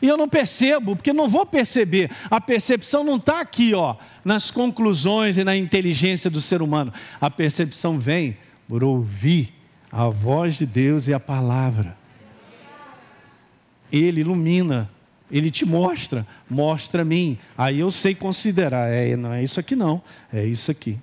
E 0.00 0.06
eu 0.06 0.16
não 0.16 0.28
percebo, 0.28 0.94
porque 0.94 1.12
não 1.12 1.28
vou 1.28 1.44
perceber. 1.44 2.10
A 2.30 2.40
percepção 2.40 3.02
não 3.02 3.16
está 3.16 3.40
aqui, 3.40 3.74
ó, 3.74 3.96
nas 4.24 4.50
conclusões 4.50 5.36
e 5.36 5.44
na 5.44 5.56
inteligência 5.56 6.30
do 6.30 6.40
ser 6.40 6.62
humano. 6.62 6.92
A 7.20 7.28
percepção 7.28 7.98
vem 7.98 8.36
por 8.68 8.84
ouvir 8.84 9.52
a 9.90 10.08
voz 10.08 10.56
de 10.56 10.66
Deus 10.66 11.08
e 11.08 11.14
a 11.14 11.20
palavra. 11.20 11.96
Ele 13.90 14.20
ilumina, 14.20 14.90
ele 15.30 15.50
te 15.50 15.64
mostra, 15.64 16.26
mostra 16.48 17.02
a 17.02 17.04
mim. 17.04 17.38
Aí 17.56 17.80
eu 17.80 17.90
sei 17.90 18.14
considerar, 18.14 18.90
é, 18.90 19.16
não 19.16 19.32
é 19.32 19.42
isso 19.42 19.58
aqui 19.58 19.74
não, 19.74 20.02
é 20.32 20.44
isso 20.44 20.70
aqui. 20.70 20.98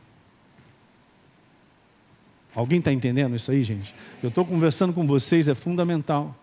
Alguém 2.56 2.80
está 2.80 2.94
entendendo 2.94 3.36
isso 3.36 3.52
aí, 3.52 3.64
gente? 3.64 3.94
Eu 4.24 4.30
estou 4.30 4.46
conversando 4.46 4.94
com 4.94 5.06
vocês, 5.06 5.48
é 5.50 5.54
fundamental. 5.54 6.34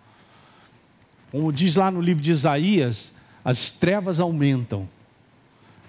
Como 1.32 1.50
diz 1.50 1.76
lá 1.76 1.90
no 1.90 2.02
livro 2.02 2.22
de 2.22 2.30
Isaías, 2.30 3.10
as 3.42 3.70
trevas 3.70 4.20
aumentam, 4.20 4.86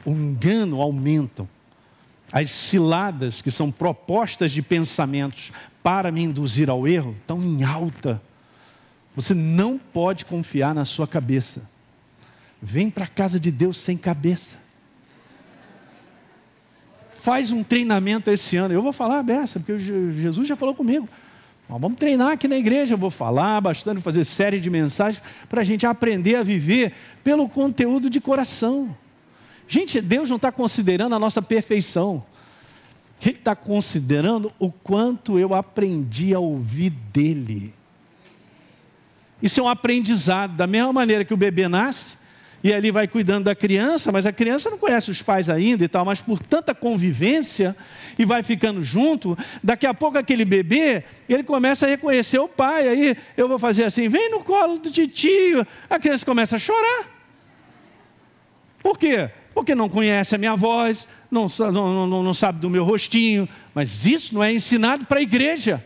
o 0.06 0.12
engano 0.12 0.82
aumenta, 0.82 1.48
as 2.32 2.50
ciladas 2.50 3.42
que 3.42 3.52
são 3.52 3.70
propostas 3.70 4.52
de 4.52 4.62
pensamentos 4.62 5.52
para 5.84 6.12
me 6.12 6.24
induzir 6.24 6.70
ao 6.70 6.88
erro 6.88 7.16
estão 7.20 7.44
em 7.44 7.62
alta. 7.64 8.22
Você 9.16 9.34
não 9.34 9.78
pode 9.78 10.26
confiar 10.26 10.74
na 10.74 10.86
sua 10.86 11.08
cabeça. 11.08 11.70
Vem 12.62 12.90
para 12.90 13.04
a 13.04 13.08
casa 13.08 13.40
de 13.40 13.52
Deus 13.52 13.78
sem 13.78 13.98
cabeça. 13.98 14.58
Faz 17.14 17.52
um 17.52 17.64
treinamento 17.64 18.32
esse 18.32 18.56
ano. 18.56 18.74
Eu 18.74 18.82
vou 18.82 18.94
falar 18.94 19.22
beça, 19.22 19.60
porque 19.60 19.78
Jesus 19.78 20.48
já 20.48 20.56
falou 20.56 20.74
comigo. 20.74 21.08
Vamos 21.80 21.98
treinar 21.98 22.32
aqui 22.32 22.48
na 22.48 22.58
igreja. 22.58 22.94
Eu 22.94 22.98
vou 22.98 23.10
falar 23.10 23.62
bastante, 23.62 24.02
fazer 24.02 24.24
série 24.24 24.60
de 24.60 24.70
mensagens 24.70 25.24
para 25.48 25.62
a 25.62 25.64
gente 25.64 25.86
aprender 25.86 26.36
a 26.36 26.44
viver 26.44 26.94
pelo 27.24 27.48
conteúdo 27.48 28.10
de 28.10 28.20
coração. 28.20 28.96
Gente, 29.68 30.02
Deus 30.02 30.30
não 30.30 30.36
está 30.38 30.52
considerando 30.52 31.16
a 31.16 31.20
nossa 31.20 31.42
perfeição. 31.42 32.24
Ele 33.22 33.38
está 33.38 33.56
considerando 33.56 34.52
o 34.60 34.70
quanto 34.70 35.40
eu 35.40 35.54
aprendi 35.54 36.34
a 36.34 36.40
ouvir 36.40 36.90
dEle. 36.90 37.74
Isso 39.42 39.60
é 39.60 39.64
um 39.64 39.70
aprendizado, 39.70 40.56
da 40.56 40.68
mesma 40.68 40.94
maneira 40.94 41.26
que 41.26 41.34
o 41.34 41.38
bebê 41.38 41.68
nasce, 41.68 42.18
e 42.64 42.74
ali 42.74 42.92
vai 42.92 43.08
cuidando 43.08 43.46
da 43.46 43.54
criança, 43.54 44.12
mas 44.12 44.26
a 44.26 44.32
criança 44.32 44.70
não 44.70 44.78
conhece 44.78 45.12
os 45.12 45.22
pais 45.22 45.50
ainda 45.50 45.84
e 45.84 45.88
tal, 45.88 46.06
mas 46.06 46.22
por 46.22 46.40
tanta 46.40 46.74
convivência 46.74 47.76
e 48.18 48.24
vai 48.24 48.42
ficando 48.42 48.82
junto, 48.82 49.38
daqui 49.62 49.86
a 49.86 49.94
pouco 49.94 50.18
aquele 50.18 50.46
bebê, 50.46 51.04
ele 51.28 51.44
começa 51.44 51.86
a 51.86 51.90
reconhecer 51.90 52.40
o 52.40 52.48
pai, 52.48 52.88
aí 52.88 53.18
eu 53.36 53.50
vou 53.50 53.60
fazer 53.60 53.84
assim, 53.84 54.08
vem 54.08 54.32
no 54.32 54.40
colo 54.40 54.80
do 54.80 54.90
tio, 54.90 55.68
a 55.90 56.00
criança 56.00 56.26
começa 56.26 56.56
a 56.56 56.60
chorar. 56.60 57.12
Por 58.82 58.98
quê? 58.98 59.30
Porque 59.54 59.76
não 59.76 59.90
conhece 59.90 60.34
a 60.34 60.38
minha 60.38 60.56
voz, 60.56 61.06
não, 61.30 61.48
não, 61.72 62.08
não, 62.08 62.24
não 62.24 62.34
sabe 62.34 62.60
do 62.60 62.70
meu 62.70 62.86
rostinho, 62.86 63.48
mas 63.74 64.06
isso 64.06 64.34
não 64.34 64.44
é 64.44 64.54
ensinado 64.54 65.06
para 65.06 65.20
a 65.20 65.24
igreja. 65.24 65.84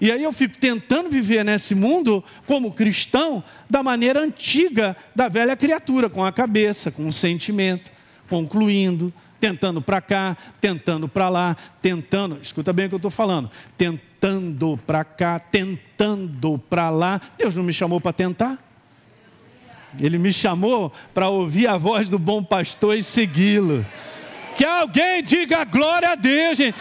E 0.00 0.10
aí 0.10 0.22
eu 0.22 0.32
fico 0.32 0.56
tentando 0.58 1.10
viver 1.10 1.44
nesse 1.44 1.74
mundo 1.74 2.24
como 2.46 2.72
cristão 2.72 3.44
da 3.68 3.82
maneira 3.82 4.20
antiga 4.20 4.96
da 5.14 5.28
velha 5.28 5.54
criatura, 5.54 6.08
com 6.08 6.24
a 6.24 6.32
cabeça, 6.32 6.90
com 6.90 7.06
o 7.06 7.12
sentimento, 7.12 7.90
concluindo, 8.28 9.12
tentando 9.38 9.82
para 9.82 10.00
cá, 10.00 10.36
tentando 10.60 11.06
para 11.06 11.28
lá, 11.28 11.56
tentando, 11.82 12.38
escuta 12.40 12.72
bem 12.72 12.86
o 12.86 12.88
que 12.88 12.94
eu 12.94 12.98
estou 12.98 13.10
falando, 13.10 13.50
tentando 13.76 14.78
para 14.86 15.04
cá, 15.04 15.38
tentando 15.38 16.58
para 16.70 16.88
lá. 16.88 17.20
Deus 17.36 17.54
não 17.54 17.62
me 17.62 17.72
chamou 17.72 18.00
para 18.00 18.12
tentar. 18.12 18.58
Ele 19.98 20.18
me 20.18 20.32
chamou 20.32 20.92
para 21.12 21.28
ouvir 21.28 21.66
a 21.66 21.76
voz 21.76 22.08
do 22.08 22.18
bom 22.18 22.42
pastor 22.42 22.96
e 22.96 23.02
segui-lo. 23.02 23.84
Que 24.56 24.64
alguém 24.64 25.22
diga 25.22 25.64
glória 25.64 26.10
a 26.10 26.14
Deus, 26.14 26.56
gente. 26.56 26.76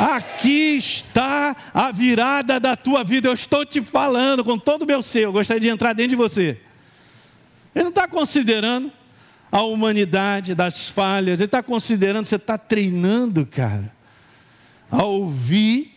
Aqui 0.00 0.76
está 0.76 1.54
a 1.74 1.92
virada 1.92 2.58
da 2.58 2.74
tua 2.74 3.04
vida. 3.04 3.28
Eu 3.28 3.34
estou 3.34 3.66
te 3.66 3.82
falando 3.82 4.42
com 4.42 4.58
todo 4.58 4.82
o 4.82 4.86
meu 4.86 5.02
ser. 5.02 5.24
Eu 5.24 5.32
gostaria 5.32 5.60
de 5.60 5.68
entrar 5.68 5.92
dentro 5.92 6.10
de 6.10 6.16
você. 6.16 6.58
Ele 7.74 7.84
não 7.84 7.90
está 7.90 8.08
considerando 8.08 8.90
a 9.52 9.60
humanidade 9.60 10.54
das 10.54 10.88
falhas. 10.88 11.34
Ele 11.34 11.44
está 11.44 11.62
considerando, 11.62 12.24
você 12.24 12.36
está 12.36 12.56
treinando, 12.56 13.44
cara, 13.44 13.92
a 14.90 15.04
ouvir, 15.04 15.94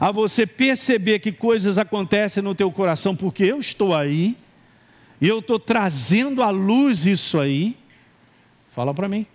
a 0.00 0.10
você 0.10 0.46
perceber 0.46 1.18
que 1.18 1.30
coisas 1.30 1.76
acontecem 1.76 2.42
no 2.42 2.54
teu 2.54 2.72
coração, 2.72 3.14
porque 3.14 3.44
eu 3.44 3.58
estou 3.58 3.94
aí, 3.94 4.38
e 5.20 5.28
eu 5.28 5.40
estou 5.40 5.58
trazendo 5.58 6.42
à 6.42 6.48
luz 6.48 7.04
isso 7.04 7.38
aí. 7.38 7.76
Fala 8.70 8.94
para 8.94 9.06
mim. 9.06 9.26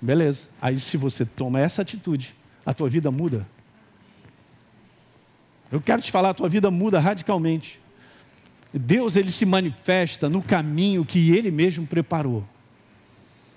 Beleza. 0.00 0.48
Aí 0.60 0.80
se 0.80 0.96
você 0.96 1.24
toma 1.24 1.60
essa 1.60 1.82
atitude, 1.82 2.34
a 2.64 2.72
tua 2.72 2.88
vida 2.88 3.10
muda. 3.10 3.46
Eu 5.70 5.80
quero 5.80 6.02
te 6.02 6.10
falar, 6.10 6.30
a 6.30 6.34
tua 6.34 6.48
vida 6.48 6.70
muda 6.70 6.98
radicalmente. 6.98 7.80
Deus 8.72 9.16
ele 9.16 9.30
se 9.30 9.44
manifesta 9.44 10.28
no 10.28 10.42
caminho 10.42 11.04
que 11.04 11.30
ele 11.30 11.50
mesmo 11.50 11.86
preparou. 11.86 12.44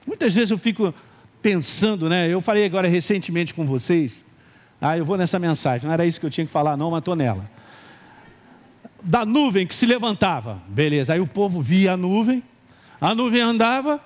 Muitas 0.05 0.33
vezes 0.33 0.51
eu 0.51 0.57
fico 0.57 0.93
pensando, 1.41 2.09
né? 2.09 2.27
Eu 2.27 2.41
falei 2.41 2.65
agora 2.65 2.87
recentemente 2.87 3.53
com 3.53 3.65
vocês. 3.65 4.21
Ah, 4.79 4.97
eu 4.97 5.05
vou 5.05 5.17
nessa 5.17 5.39
mensagem. 5.39 5.87
Não 5.87 5.93
era 5.93 6.05
isso 6.05 6.19
que 6.19 6.25
eu 6.25 6.29
tinha 6.29 6.45
que 6.45 6.51
falar, 6.51 6.75
não, 6.75 6.91
mas 6.91 6.99
estou 6.99 7.15
nela. 7.15 7.49
Da 9.01 9.25
nuvem 9.25 9.65
que 9.65 9.75
se 9.75 9.85
levantava, 9.85 10.61
beleza. 10.67 11.13
Aí 11.13 11.19
o 11.19 11.27
povo 11.27 11.61
via 11.61 11.93
a 11.93 11.97
nuvem, 11.97 12.43
a 12.99 13.13
nuvem 13.13 13.41
andava, 13.41 14.03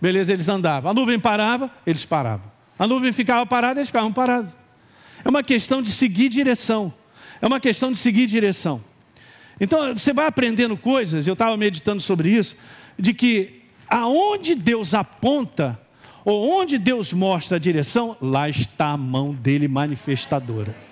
beleza, 0.00 0.32
eles 0.32 0.48
andavam. 0.48 0.90
A 0.90 0.94
nuvem 0.94 1.18
parava, 1.18 1.70
eles 1.86 2.04
paravam. 2.04 2.47
A 2.78 2.86
nuvem 2.86 3.12
ficava 3.12 3.44
parada, 3.44 3.80
eles 3.80 3.88
ficavam 3.88 4.12
parados. 4.12 4.50
É 5.24 5.28
uma 5.28 5.42
questão 5.42 5.82
de 5.82 5.90
seguir 5.90 6.28
direção. 6.28 6.92
É 7.40 7.46
uma 7.46 7.58
questão 7.60 7.90
de 7.90 7.98
seguir 7.98 8.26
direção. 8.26 8.82
Então, 9.60 9.94
você 9.94 10.12
vai 10.12 10.26
aprendendo 10.26 10.76
coisas, 10.76 11.26
eu 11.26 11.32
estava 11.32 11.56
meditando 11.56 12.00
sobre 12.00 12.30
isso, 12.30 12.56
de 12.98 13.12
que 13.12 13.62
aonde 13.88 14.54
Deus 14.54 14.94
aponta, 14.94 15.80
ou 16.24 16.60
onde 16.60 16.78
Deus 16.78 17.12
mostra 17.12 17.56
a 17.56 17.60
direção, 17.60 18.16
lá 18.20 18.48
está 18.48 18.90
a 18.90 18.96
mão 18.96 19.34
dele 19.34 19.66
manifestadora. 19.66 20.87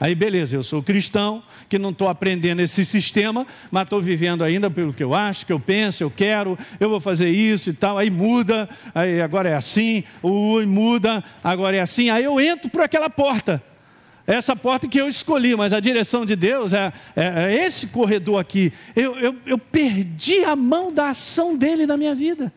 Aí, 0.00 0.14
beleza, 0.14 0.56
eu 0.56 0.62
sou 0.62 0.82
cristão, 0.82 1.42
que 1.68 1.78
não 1.78 1.90
estou 1.90 2.08
aprendendo 2.08 2.60
esse 2.60 2.84
sistema, 2.84 3.46
mas 3.70 3.84
estou 3.84 4.00
vivendo 4.00 4.42
ainda 4.42 4.70
pelo 4.70 4.92
que 4.92 5.02
eu 5.02 5.14
acho, 5.14 5.46
que 5.46 5.52
eu 5.52 5.60
penso, 5.60 6.02
eu 6.02 6.10
quero, 6.10 6.58
eu 6.80 6.88
vou 6.88 7.00
fazer 7.00 7.28
isso 7.28 7.70
e 7.70 7.72
tal. 7.72 7.98
Aí 7.98 8.10
muda, 8.10 8.68
aí 8.94 9.20
agora 9.20 9.48
é 9.48 9.54
assim, 9.54 10.04
ui, 10.22 10.66
muda, 10.66 11.22
agora 11.42 11.76
é 11.76 11.80
assim. 11.80 12.10
Aí 12.10 12.24
eu 12.24 12.40
entro 12.40 12.68
por 12.68 12.82
aquela 12.82 13.08
porta. 13.08 13.62
Essa 14.26 14.56
porta 14.56 14.88
que 14.88 14.98
eu 14.98 15.06
escolhi, 15.06 15.54
mas 15.54 15.72
a 15.72 15.80
direção 15.80 16.24
de 16.24 16.34
Deus 16.34 16.72
é, 16.72 16.92
é, 17.14 17.44
é 17.44 17.66
esse 17.66 17.88
corredor 17.88 18.40
aqui. 18.40 18.72
Eu, 18.96 19.18
eu, 19.18 19.36
eu 19.44 19.58
perdi 19.58 20.42
a 20.44 20.56
mão 20.56 20.90
da 20.90 21.08
ação 21.08 21.54
dele 21.56 21.86
na 21.86 21.96
minha 21.96 22.14
vida. 22.14 22.52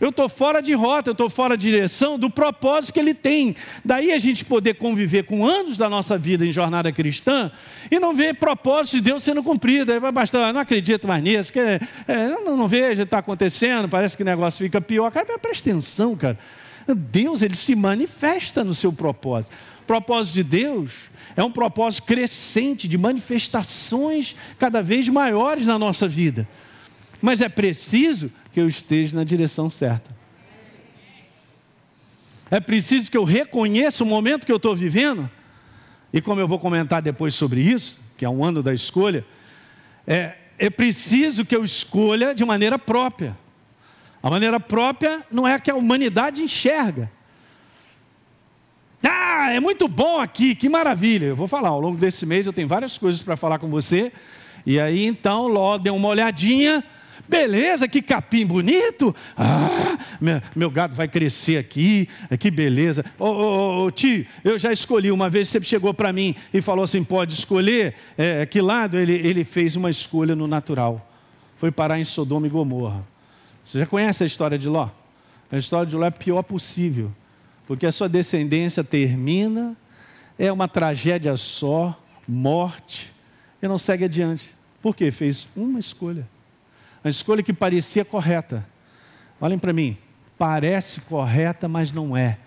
Eu 0.00 0.08
estou 0.08 0.28
fora 0.28 0.62
de 0.62 0.72
rota, 0.72 1.10
eu 1.10 1.12
estou 1.12 1.28
fora 1.28 1.56
de 1.56 1.70
direção 1.70 2.18
do 2.18 2.30
propósito 2.30 2.94
que 2.94 3.00
ele 3.00 3.12
tem. 3.12 3.54
Daí 3.84 4.12
a 4.12 4.18
gente 4.18 4.44
poder 4.44 4.74
conviver 4.74 5.24
com 5.24 5.44
anos 5.44 5.76
da 5.76 5.90
nossa 5.90 6.16
vida 6.16 6.46
em 6.46 6.52
jornada 6.52 6.90
cristã 6.90 7.52
e 7.90 7.98
não 7.98 8.14
ver 8.14 8.36
propósito 8.36 8.96
de 8.96 9.02
Deus 9.02 9.22
sendo 9.22 9.42
cumprido. 9.42 9.92
Aí 9.92 10.00
vai 10.00 10.10
bastar, 10.10 10.52
não 10.54 10.60
acredito 10.60 11.06
mais 11.06 11.22
nisso, 11.22 11.52
que, 11.52 11.58
é, 11.60 11.80
não, 12.08 12.56
não 12.56 12.66
vejo, 12.66 13.02
está 13.02 13.18
acontecendo, 13.18 13.88
parece 13.88 14.16
que 14.16 14.22
o 14.22 14.26
negócio 14.26 14.64
fica 14.64 14.80
pior. 14.80 15.10
Cara, 15.10 15.38
presta 15.38 15.68
atenção, 15.68 16.16
cara. 16.16 16.38
Deus, 16.94 17.42
ele 17.42 17.54
se 17.54 17.74
manifesta 17.74 18.64
no 18.64 18.74
seu 18.74 18.92
propósito. 18.92 19.52
O 19.82 19.86
propósito 19.86 20.34
de 20.34 20.42
Deus 20.44 20.92
é 21.36 21.44
um 21.44 21.50
propósito 21.50 22.06
crescente 22.06 22.88
de 22.88 22.96
manifestações 22.96 24.34
cada 24.58 24.82
vez 24.82 25.08
maiores 25.08 25.66
na 25.66 25.78
nossa 25.78 26.08
vida. 26.08 26.48
Mas 27.20 27.40
é 27.40 27.48
preciso 27.48 28.32
que 28.52 28.60
eu 28.60 28.66
esteja 28.66 29.16
na 29.16 29.24
direção 29.24 29.70
certa. 29.70 30.10
É 32.50 32.58
preciso 32.58 33.10
que 33.10 33.16
eu 33.16 33.24
reconheça 33.24 34.02
o 34.02 34.06
momento 34.06 34.44
que 34.44 34.52
eu 34.52 34.56
estou 34.56 34.74
vivendo, 34.74 35.30
e 36.12 36.20
como 36.20 36.40
eu 36.40 36.48
vou 36.48 36.58
comentar 36.58 37.00
depois 37.00 37.34
sobre 37.34 37.60
isso, 37.60 38.00
que 38.16 38.24
é 38.24 38.28
um 38.28 38.44
ano 38.44 38.62
da 38.62 38.74
escolha, 38.74 39.24
é, 40.06 40.34
é 40.58 40.68
preciso 40.68 41.44
que 41.44 41.54
eu 41.54 41.62
escolha 41.62 42.34
de 42.34 42.44
maneira 42.44 42.78
própria. 42.78 43.38
A 44.22 44.28
maneira 44.28 44.58
própria 44.58 45.24
não 45.30 45.46
é 45.46 45.54
a 45.54 45.60
que 45.60 45.70
a 45.70 45.74
humanidade 45.74 46.42
enxerga. 46.42 47.10
Ah, 49.02 49.50
é 49.52 49.60
muito 49.60 49.88
bom 49.88 50.20
aqui, 50.20 50.54
que 50.54 50.68
maravilha. 50.68 51.26
Eu 51.26 51.36
vou 51.36 51.48
falar, 51.48 51.70
ao 51.70 51.80
longo 51.80 51.96
desse 51.96 52.26
mês 52.26 52.46
eu 52.46 52.52
tenho 52.52 52.68
várias 52.68 52.98
coisas 52.98 53.22
para 53.22 53.36
falar 53.36 53.58
com 53.58 53.70
você. 53.70 54.12
E 54.66 54.78
aí 54.78 55.06
então, 55.06 55.48
Ló 55.48 55.78
deu 55.78 55.96
uma 55.96 56.08
olhadinha 56.08 56.84
Beleza, 57.30 57.86
que 57.86 58.02
capim 58.02 58.44
bonito. 58.44 59.14
Ah, 59.36 59.96
meu, 60.20 60.42
meu 60.56 60.68
gado 60.68 60.96
vai 60.96 61.06
crescer 61.06 61.58
aqui. 61.58 62.08
Que 62.40 62.50
beleza. 62.50 63.04
Ô, 63.16 63.26
ô, 63.26 63.84
ô, 63.84 63.90
tio, 63.92 64.26
eu 64.42 64.58
já 64.58 64.72
escolhi. 64.72 65.12
Uma 65.12 65.30
vez 65.30 65.48
você 65.48 65.62
chegou 65.62 65.94
para 65.94 66.12
mim 66.12 66.34
e 66.52 66.60
falou 66.60 66.82
assim: 66.82 67.04
pode 67.04 67.32
escolher. 67.32 67.94
É, 68.18 68.44
que 68.44 68.60
lado? 68.60 68.98
Ele, 68.98 69.12
ele 69.12 69.44
fez 69.44 69.76
uma 69.76 69.88
escolha 69.88 70.34
no 70.34 70.48
natural. 70.48 71.08
Foi 71.56 71.70
parar 71.70 72.00
em 72.00 72.04
Sodoma 72.04 72.48
e 72.48 72.50
Gomorra. 72.50 73.06
Você 73.64 73.78
já 73.78 73.86
conhece 73.86 74.24
a 74.24 74.26
história 74.26 74.58
de 74.58 74.68
Ló? 74.68 74.88
A 75.52 75.56
história 75.56 75.86
de 75.86 75.94
Ló 75.94 76.06
é 76.06 76.10
pior 76.10 76.42
possível. 76.42 77.12
Porque 77.64 77.86
a 77.86 77.92
sua 77.92 78.08
descendência 78.08 78.82
termina, 78.82 79.76
é 80.36 80.50
uma 80.50 80.66
tragédia 80.66 81.36
só, 81.36 81.96
morte, 82.26 83.12
e 83.62 83.68
não 83.68 83.78
segue 83.78 84.06
adiante. 84.06 84.50
Por 84.82 84.96
quê? 84.96 85.12
Fez 85.12 85.46
uma 85.54 85.78
escolha. 85.78 86.26
A 87.02 87.08
escolha 87.08 87.42
que 87.42 87.52
parecia 87.52 88.04
correta. 88.04 88.66
Olhem 89.40 89.58
para 89.58 89.72
mim, 89.72 89.96
parece 90.36 91.00
correta, 91.00 91.66
mas 91.66 91.90
não 91.90 92.16
é. 92.16 92.38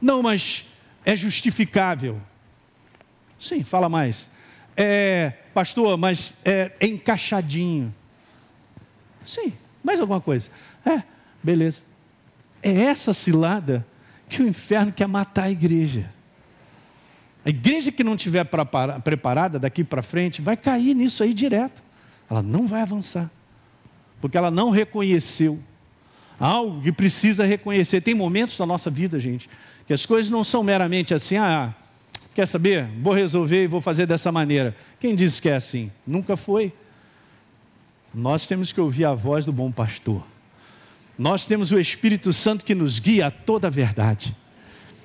Não, 0.00 0.22
mas 0.22 0.66
é 1.04 1.14
justificável. 1.14 2.20
Sim, 3.38 3.64
fala 3.64 3.88
mais. 3.88 4.30
É, 4.76 5.32
pastor, 5.54 5.96
mas 5.96 6.34
é, 6.44 6.72
é 6.80 6.86
encaixadinho. 6.86 7.94
Sim, 9.24 9.52
mais 9.82 10.00
alguma 10.00 10.20
coisa. 10.20 10.50
É, 10.84 11.02
beleza. 11.42 11.82
É 12.62 12.72
essa 12.72 13.12
cilada 13.12 13.86
que 14.28 14.42
o 14.42 14.46
inferno 14.46 14.92
quer 14.92 15.06
matar 15.06 15.44
a 15.44 15.50
igreja. 15.50 16.10
A 17.44 17.50
igreja 17.50 17.90
que 17.90 18.04
não 18.04 18.14
estiver 18.14 18.44
preparada 19.02 19.58
daqui 19.58 19.82
para 19.82 20.02
frente 20.02 20.40
vai 20.40 20.56
cair 20.56 20.94
nisso 20.94 21.22
aí 21.22 21.34
direto. 21.34 21.82
Ela 22.30 22.42
não 22.42 22.66
vai 22.66 22.82
avançar. 22.82 23.30
Porque 24.20 24.38
ela 24.38 24.50
não 24.50 24.70
reconheceu 24.70 25.60
algo 26.38 26.80
que 26.80 26.92
precisa 26.92 27.44
reconhecer. 27.44 28.00
Tem 28.00 28.14
momentos 28.14 28.56
da 28.56 28.64
nossa 28.64 28.88
vida, 28.88 29.18
gente, 29.18 29.50
que 29.86 29.92
as 29.92 30.06
coisas 30.06 30.30
não 30.30 30.44
são 30.44 30.62
meramente 30.62 31.12
assim, 31.12 31.36
ah, 31.36 31.74
quer 32.32 32.46
saber? 32.46 32.86
Vou 33.00 33.12
resolver 33.12 33.64
e 33.64 33.66
vou 33.66 33.80
fazer 33.80 34.06
dessa 34.06 34.30
maneira. 34.30 34.76
Quem 35.00 35.16
disse 35.16 35.42
que 35.42 35.48
é 35.48 35.56
assim? 35.56 35.90
Nunca 36.06 36.36
foi. 36.36 36.72
Nós 38.14 38.46
temos 38.46 38.72
que 38.72 38.80
ouvir 38.80 39.04
a 39.04 39.14
voz 39.14 39.46
do 39.46 39.52
bom 39.52 39.72
pastor. 39.72 40.22
Nós 41.18 41.44
temos 41.44 41.72
o 41.72 41.80
Espírito 41.80 42.32
Santo 42.32 42.64
que 42.64 42.74
nos 42.74 43.00
guia 43.00 43.26
a 43.26 43.30
toda 43.30 43.66
a 43.66 43.70
verdade 43.70 44.36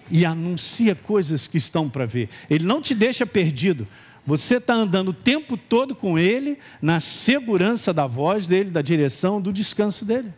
e 0.09 0.25
anuncia 0.25 0.95
coisas 0.95 1.47
que 1.47 1.57
estão 1.57 1.89
para 1.89 2.05
ver. 2.05 2.29
Ele 2.49 2.65
não 2.65 2.81
te 2.81 2.93
deixa 2.95 3.25
perdido. 3.25 3.87
Você 4.25 4.57
está 4.57 4.73
andando 4.73 5.09
o 5.09 5.13
tempo 5.13 5.55
todo 5.55 5.95
com 5.95 6.19
Ele, 6.19 6.59
na 6.81 6.99
segurança 6.99 7.93
da 7.93 8.05
voz 8.05 8.45
dele, 8.45 8.69
da 8.69 8.81
direção, 8.81 9.41
do 9.41 9.53
descanso 9.53 10.03
dele. 10.03 10.33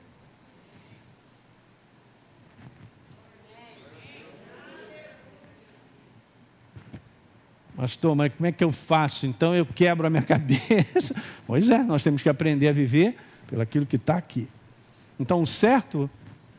Pastor, 7.79 8.13
mas 8.13 8.33
como 8.33 8.45
é 8.45 8.51
que 8.51 8.61
eu 8.61 8.73
faço? 8.73 9.25
Então 9.25 9.55
eu 9.55 9.65
quebro 9.65 10.05
a 10.05 10.09
minha 10.09 10.21
cabeça. 10.23 11.15
Pois 11.47 11.69
é, 11.69 11.81
nós 11.81 12.03
temos 12.03 12.21
que 12.21 12.27
aprender 12.27 12.67
a 12.67 12.73
viver 12.73 13.15
pelo 13.47 13.61
aquilo 13.61 13.85
que 13.85 13.95
está 13.95 14.17
aqui. 14.17 14.49
Então 15.17 15.41
o 15.41 15.47
certo 15.47 16.09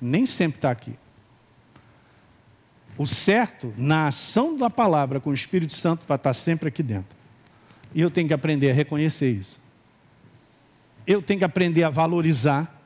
nem 0.00 0.24
sempre 0.24 0.56
está 0.58 0.70
aqui. 0.70 0.94
O 3.00 3.06
certo, 3.06 3.72
na 3.78 4.08
ação 4.08 4.58
da 4.58 4.68
palavra 4.68 5.18
com 5.18 5.30
o 5.30 5.34
Espírito 5.34 5.72
Santo, 5.72 6.04
vai 6.06 6.16
estar 6.16 6.34
sempre 6.34 6.68
aqui 6.68 6.82
dentro. 6.82 7.16
E 7.94 8.00
eu 8.02 8.10
tenho 8.10 8.28
que 8.28 8.34
aprender 8.34 8.70
a 8.70 8.74
reconhecer 8.74 9.30
isso. 9.30 9.58
Eu 11.06 11.22
tenho 11.22 11.38
que 11.38 11.44
aprender 11.46 11.82
a 11.82 11.88
valorizar. 11.88 12.78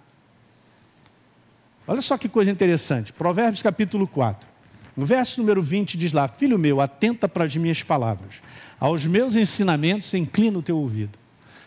Olha 1.84 2.00
só 2.00 2.16
que 2.16 2.28
coisa 2.28 2.48
interessante. 2.48 3.12
Provérbios 3.12 3.60
capítulo 3.60 4.06
4. 4.06 4.48
No 4.96 5.04
verso 5.04 5.40
número 5.40 5.60
20 5.60 5.98
diz 5.98 6.12
lá: 6.12 6.28
Filho 6.28 6.60
meu, 6.60 6.80
atenta 6.80 7.28
para 7.28 7.42
as 7.42 7.56
minhas 7.56 7.82
palavras. 7.82 8.36
Aos 8.78 9.04
meus 9.06 9.34
ensinamentos 9.34 10.14
inclina 10.14 10.56
o 10.56 10.62
teu 10.62 10.78
ouvido. 10.78 11.18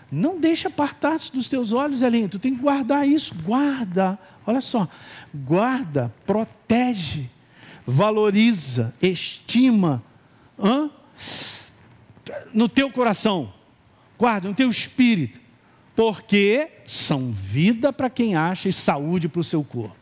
Não 0.10 0.40
deixa 0.40 0.70
apartar-se 0.70 1.34
dos 1.34 1.50
teus 1.50 1.74
olhos, 1.74 2.02
Elinho. 2.02 2.30
Tu 2.30 2.40
tem 2.40 2.56
que 2.56 2.62
guardar 2.62 3.06
isso. 3.06 3.36
Guarda. 3.44 4.18
Olha 4.46 4.62
só. 4.62 4.88
Guarda, 5.36 6.14
protege 6.26 7.30
valoriza, 7.88 8.94
estima 9.02 10.04
hã? 10.60 10.92
no 12.54 12.68
teu 12.68 12.92
coração, 12.92 13.54
guarda 14.20 14.50
no 14.50 14.54
teu 14.54 14.70
espírito, 14.70 15.40
porque 15.96 16.70
são 16.86 17.32
vida 17.32 17.94
para 17.94 18.10
quem 18.10 18.36
acha 18.36 18.68
e 18.68 18.74
saúde 18.74 19.30
para 19.30 19.40
o 19.40 19.44
seu 19.44 19.64
corpo. 19.64 19.96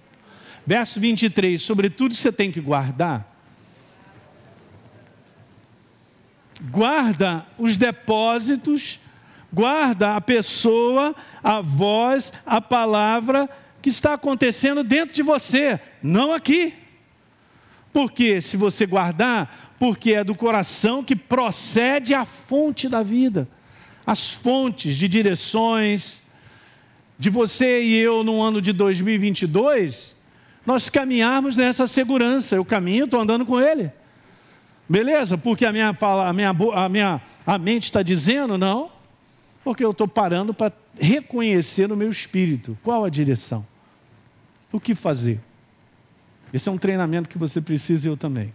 Verso 0.65 0.99
23, 0.99 1.61
sobretudo 1.61 2.15
você 2.15 2.31
tem 2.31 2.51
que 2.51 2.59
guardar. 2.59 3.33
Guarda 6.71 7.45
os 7.57 7.77
depósitos, 7.77 8.99
guarda 9.53 10.15
a 10.15 10.21
pessoa, 10.21 11.15
a 11.43 11.61
voz, 11.61 12.33
a 12.45 12.59
palavra 12.59 13.47
que 13.79 13.89
está 13.89 14.15
acontecendo 14.15 14.83
dentro 14.83 15.13
de 15.13 15.21
você, 15.21 15.79
não 16.01 16.33
aqui. 16.33 16.84
Porque 17.95 18.41
se 18.41 18.57
você 18.57 18.85
guardar, 18.85 19.73
porque 19.79 20.15
é 20.15 20.21
do 20.21 20.35
coração 20.35 21.01
que 21.01 21.15
procede 21.15 22.13
a 22.13 22.25
fonte 22.25 22.89
da 22.89 23.01
vida, 23.01 23.47
as 24.05 24.33
fontes 24.33 24.97
de 24.97 25.07
direções 25.07 26.21
de 27.17 27.29
você 27.29 27.83
e 27.83 27.95
eu 27.95 28.21
no 28.21 28.41
ano 28.41 28.61
de 28.61 28.73
2022, 28.73 30.13
nós 30.65 30.89
caminharmos 30.89 31.55
nessa 31.55 31.87
segurança. 31.87 32.57
Eu 32.57 32.65
caminho, 32.65 33.05
estou 33.05 33.21
andando 33.21 33.45
com 33.45 33.61
Ele. 33.61 33.89
Beleza? 34.89 35.37
Porque 35.37 35.65
a 35.65 35.71
minha, 35.71 35.95
a 35.97 36.33
minha, 36.33 36.49
a 36.49 36.89
minha 36.89 37.21
a 37.47 37.57
mente 37.57 37.83
está 37.83 38.03
dizendo, 38.03 38.57
não. 38.57 38.91
Porque 39.63 39.85
eu 39.85 39.91
estou 39.91 40.05
parando 40.05 40.53
para 40.53 40.73
reconhecer 40.99 41.87
no 41.87 41.95
meu 41.95 42.11
espírito 42.11 42.77
qual 42.83 43.05
a 43.05 43.09
direção. 43.09 43.65
O 44.69 44.81
que 44.81 44.93
fazer? 44.93 45.39
Esse 46.53 46.69
é 46.69 46.71
um 46.71 46.77
treinamento 46.77 47.29
que 47.29 47.37
você 47.37 47.59
precisa 47.61 48.07
e 48.07 48.11
eu 48.11 48.17
também. 48.17 48.53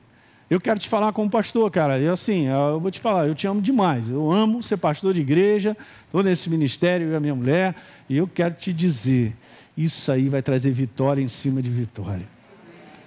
Eu 0.49 0.61
quero 0.61 0.81
te 0.81 0.89
falar 0.89 1.13
como 1.13 1.31
pastor, 1.31 1.71
cara. 1.71 1.99
Eu 2.01 2.13
assim, 2.13 2.49
eu 2.49 2.81
vou 2.81 2.91
te 2.91 2.99
falar, 2.99 3.29
eu 3.29 3.35
te 3.37 3.47
amo 3.47 3.63
demais. 3.63 4.11
Eu 4.11 4.33
amo 4.33 4.63
ser 4.63 4.79
pastor 4.79 5.15
de 5.15 5.21
igreja, 5.21 5.77
estou 6.07 6.25
nesse 6.25 6.51
ministério, 6.51 7.07
eu 7.07 7.13
e 7.13 7.17
a 7.17 7.21
minha 7.21 7.35
mulher, 7.35 7.75
e 8.09 8.17
eu 8.17 8.27
quero 8.27 8.55
te 8.55 8.73
dizer, 8.73 9.37
isso 9.77 10.11
aí 10.11 10.29
vai 10.29 10.43
trazer 10.43 10.73
vitória 10.73 11.23
em 11.23 11.29
cima 11.29 11.63
de 11.63 11.71
vitória. 11.71 12.27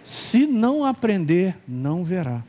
Se 0.03 0.47
não 0.47 0.85
aprender, 0.85 1.55
não 1.67 2.03
verá. 2.03 2.41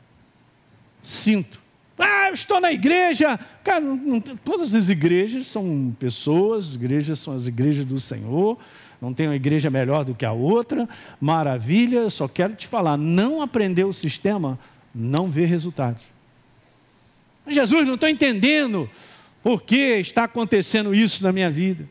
Sinto. 1.02 1.63
Ah, 1.98 2.28
eu 2.28 2.34
estou 2.34 2.60
na 2.60 2.72
igreja. 2.72 3.38
Cara, 3.62 3.80
não, 3.80 4.20
todas 4.20 4.74
as 4.74 4.88
igrejas 4.88 5.46
são 5.46 5.94
pessoas, 5.98 6.74
igrejas 6.74 7.20
são 7.20 7.34
as 7.34 7.46
igrejas 7.46 7.84
do 7.84 8.00
Senhor. 8.00 8.58
Não 9.00 9.12
tem 9.12 9.28
uma 9.28 9.36
igreja 9.36 9.70
melhor 9.70 10.04
do 10.04 10.14
que 10.14 10.24
a 10.24 10.32
outra. 10.32 10.88
Maravilha, 11.20 11.98
eu 11.98 12.10
só 12.10 12.26
quero 12.26 12.54
te 12.54 12.66
falar: 12.66 12.96
não 12.96 13.42
aprender 13.42 13.84
o 13.84 13.92
sistema, 13.92 14.58
não 14.94 15.28
vê 15.28 15.44
resultados. 15.44 16.02
Jesus, 17.46 17.86
não 17.86 17.94
estou 17.94 18.08
entendendo 18.08 18.88
por 19.42 19.62
que 19.62 19.98
está 19.98 20.24
acontecendo 20.24 20.94
isso 20.94 21.22
na 21.22 21.30
minha 21.30 21.50
vida. 21.50 21.86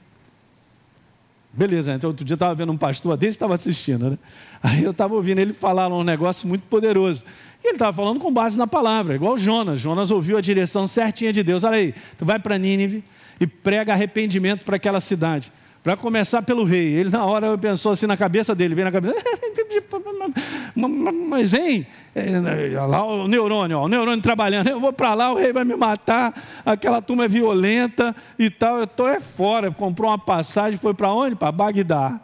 Beleza, 1.55 1.93
então 1.93 2.09
outro 2.09 2.25
dia 2.25 2.33
eu 2.33 2.35
estava 2.35 2.55
vendo 2.55 2.71
um 2.71 2.77
pastor 2.77 3.15
desse, 3.15 3.31
estava 3.31 3.53
assistindo, 3.53 4.09
né? 4.09 4.17
Aí 4.61 4.83
eu 4.83 4.89
estava 4.89 5.13
ouvindo 5.13 5.37
ele 5.37 5.53
falar 5.53 5.87
um 5.87 6.03
negócio 6.03 6.47
muito 6.47 6.63
poderoso. 6.63 7.23
E 7.63 7.67
ele 7.67 7.75
estava 7.75 7.95
falando 7.95 8.19
com 8.19 8.33
base 8.33 8.57
na 8.57 8.65
palavra, 8.65 9.13
igual 9.13 9.37
Jonas. 9.37 9.79
Jonas 9.79 10.09
ouviu 10.09 10.35
a 10.35 10.41
direção 10.41 10.87
certinha 10.87 11.31
de 11.31 11.43
Deus. 11.43 11.63
Olha 11.63 11.77
aí, 11.77 11.93
tu 12.17 12.25
vai 12.25 12.39
para 12.39 12.57
Nínive 12.57 13.03
e 13.39 13.45
prega 13.45 13.93
arrependimento 13.93 14.65
para 14.65 14.77
aquela 14.77 14.99
cidade. 14.99 15.51
Para 15.83 15.97
começar 15.97 16.41
pelo 16.41 16.63
rei. 16.63 16.93
Ele, 16.93 17.09
na 17.09 17.25
hora, 17.25 17.57
pensou 17.57 17.91
assim 17.91 18.07
na 18.07 18.15
cabeça 18.15 18.55
dele, 18.55 18.73
veio 18.73 18.85
na 18.85 18.91
cabeça. 18.91 19.15
Mas, 20.73 21.53
hein? 21.53 21.85
É, 22.15 22.39
lá 22.87 23.03
o 23.03 23.27
neurônio, 23.27 23.77
ó, 23.77 23.83
o 23.83 23.87
neurônio 23.89 24.21
trabalhando. 24.21 24.69
Eu 24.69 24.79
vou 24.79 24.93
para 24.93 25.13
lá, 25.13 25.33
o 25.33 25.35
rei 25.35 25.51
vai 25.51 25.65
me 25.65 25.75
matar. 25.75 26.41
Aquela 26.65 27.01
turma 27.01 27.25
é 27.25 27.27
violenta 27.27 28.15
e 28.39 28.49
tal. 28.49 28.77
Eu 28.77 28.85
estou 28.85 29.09
é 29.09 29.19
fora. 29.19 29.69
Comprou 29.71 30.09
uma 30.09 30.17
passagem, 30.17 30.79
foi 30.79 30.93
para 30.93 31.11
onde? 31.11 31.35
Para 31.35 31.51
Bagdá. 31.51 32.21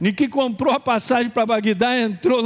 Niki 0.00 0.26
comprou 0.26 0.74
a 0.74 0.80
passagem 0.80 1.30
para 1.30 1.46
Bagdá, 1.46 1.96
entrou 1.96 2.42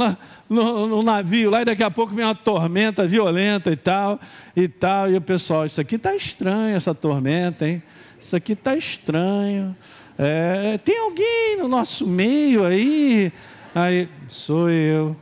no, 0.47 0.85
no, 0.85 1.01
navio 1.01 1.49
lá 1.49 1.63
e 1.63 1.65
daqui 1.65 1.81
a 1.81 1.89
pouco 1.89 2.13
vem 2.13 2.23
uma 2.23 2.35
tormenta 2.35 3.07
violenta 3.07 3.71
e 3.71 3.75
tal, 3.75 4.19
e 4.55 4.67
tal. 4.67 5.09
E 5.09 5.15
o 5.15 5.21
pessoal, 5.21 5.65
isso 5.65 5.81
aqui 5.81 5.95
está 5.95 6.15
estranho, 6.15 6.77
essa 6.77 6.93
tormenta, 6.93 7.67
hein? 7.67 7.81
Isso 8.19 8.35
aqui 8.35 8.53
está 8.53 8.75
estranho. 8.75 9.75
É, 10.17 10.77
tem 10.79 10.97
alguém 10.97 11.57
no 11.57 11.67
nosso 11.67 12.07
meio 12.07 12.65
aí? 12.65 13.31
Aí, 13.73 14.09
sou 14.27 14.69
eu. 14.69 15.15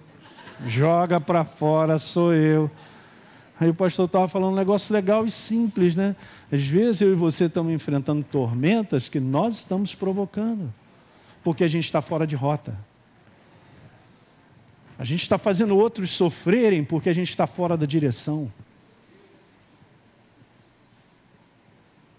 Joga 0.65 1.19
para 1.19 1.43
fora, 1.43 1.99
sou 1.99 2.33
eu. 2.33 2.71
Aí 3.59 3.69
o 3.69 3.73
pastor 3.73 4.05
estava 4.05 4.27
falando 4.27 4.53
um 4.53 4.55
negócio 4.55 4.93
legal 4.93 5.25
e 5.25 5.31
simples, 5.31 5.95
né? 5.95 6.15
Às 6.51 6.65
vezes 6.65 7.01
eu 7.01 7.11
e 7.11 7.15
você 7.15 7.45
estamos 7.45 7.73
enfrentando 7.73 8.23
tormentas 8.23 9.07
que 9.07 9.19
nós 9.19 9.59
estamos 9.59 9.95
provocando, 9.95 10.73
porque 11.43 11.63
a 11.63 11.67
gente 11.67 11.85
está 11.85 12.01
fora 12.01 12.27
de 12.27 12.35
rota. 12.35 12.77
A 14.97 15.03
gente 15.03 15.21
está 15.21 15.37
fazendo 15.37 15.77
outros 15.77 16.11
sofrerem 16.11 16.83
porque 16.83 17.09
a 17.09 17.13
gente 17.13 17.29
está 17.29 17.45
fora 17.45 17.75
da 17.75 17.85
direção. 17.85 18.51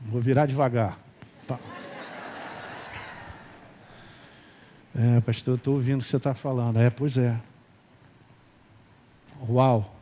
Vou 0.09 0.21
virar 0.21 0.47
devagar. 0.47 0.99
Tá. 1.47 1.59
É, 4.95 5.21
pastor, 5.21 5.55
eu 5.55 5.57
estou 5.57 5.75
ouvindo 5.75 6.01
o 6.01 6.03
que 6.03 6.09
você 6.09 6.17
está 6.17 6.33
falando. 6.33 6.79
É, 6.79 6.91
pois 6.91 7.17
é. 7.19 7.37
Uau. 9.49 9.93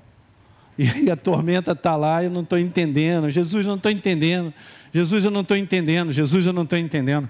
E 0.76 1.10
a 1.10 1.16
tormenta 1.16 1.72
está 1.72 1.94
lá 1.94 2.22
eu 2.22 2.30
não 2.30 2.42
estou 2.42 2.58
entendendo. 2.58 3.30
Jesus, 3.30 3.64
eu 3.64 3.70
não 3.70 3.76
estou 3.76 3.90
entendendo. 3.90 4.52
Jesus, 4.92 5.24
eu 5.24 5.30
não 5.30 5.40
estou 5.40 5.56
entendendo. 5.56 6.12
Jesus, 6.12 6.46
eu 6.46 6.52
não 6.52 6.64
estou 6.64 6.78
entendendo. 6.78 7.28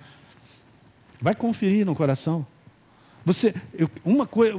Vai 1.21 1.35
conferir 1.35 1.87
no 1.87 1.95
coração. 1.95 2.47
Você, 3.25 3.55
eu, 3.73 3.89
uma 4.05 4.27
coisa, 4.27 4.59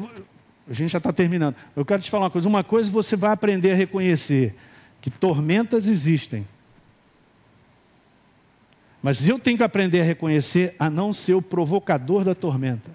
a 0.67 0.73
gente 0.73 0.91
já 0.91 0.99
está 0.99 1.11
terminando. 1.11 1.55
Eu 1.75 1.83
quero 1.83 2.01
te 2.01 2.09
falar 2.09 2.25
uma 2.25 2.31
coisa. 2.31 2.47
Uma 2.47 2.63
coisa 2.63 2.89
você 2.89 3.15
vai 3.15 3.31
aprender 3.31 3.71
a 3.71 3.75
reconhecer: 3.75 4.55
que 5.01 5.09
tormentas 5.09 5.87
existem. 5.87 6.45
Mas 9.05 9.29
eu 9.29 9.37
tenho 9.37 9.55
que 9.55 9.61
aprender 9.61 10.01
a 10.01 10.03
reconhecer 10.03 10.73
a 10.79 10.89
não 10.89 11.13
ser 11.13 11.35
o 11.35 11.41
provocador 11.43 12.23
da 12.23 12.33
tormenta. 12.33 12.89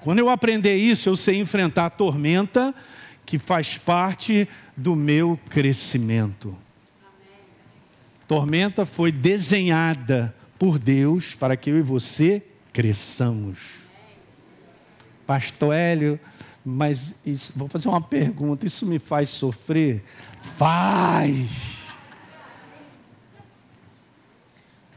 Quando 0.00 0.18
eu 0.18 0.28
aprender 0.28 0.76
isso, 0.76 1.08
eu 1.08 1.14
sei 1.14 1.38
enfrentar 1.38 1.86
a 1.86 1.90
tormenta 1.90 2.74
que 3.24 3.38
faz 3.38 3.78
parte 3.78 4.48
do 4.76 4.96
meu 4.96 5.38
crescimento. 5.48 6.58
Tormenta 8.26 8.84
foi 8.84 9.12
desenhada 9.12 10.34
por 10.58 10.80
Deus 10.80 11.32
para 11.32 11.56
que 11.56 11.70
eu 11.70 11.78
e 11.78 11.82
você 11.82 12.42
cresçamos. 12.72 13.86
Pastor 15.24 15.72
Hélio, 15.72 16.18
mas 16.64 17.14
isso, 17.24 17.52
vou 17.54 17.68
fazer 17.68 17.86
uma 17.86 18.00
pergunta: 18.00 18.66
isso 18.66 18.84
me 18.84 18.98
faz 18.98 19.30
sofrer? 19.30 20.02
Faz. 20.58 21.75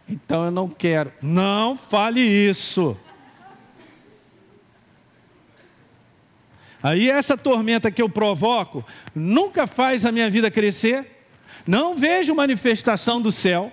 Então 0.10 0.46
eu 0.46 0.52
não 0.52 0.68
quero. 0.68 1.14
Não 1.22 1.78
fale 1.78 2.20
isso. 2.22 2.98
Aí 6.82 7.10
essa 7.10 7.38
tormenta 7.38 7.92
que 7.92 8.02
eu 8.02 8.10
provoco 8.10 8.86
nunca 9.14 9.68
faz 9.68 10.06
a 10.06 10.12
minha 10.12 10.30
vida 10.30 10.50
crescer. 10.50 11.24
Não 11.68 11.96
vejo 11.96 12.34
manifestação 12.34 13.22
do 13.22 13.32
céu. 13.32 13.72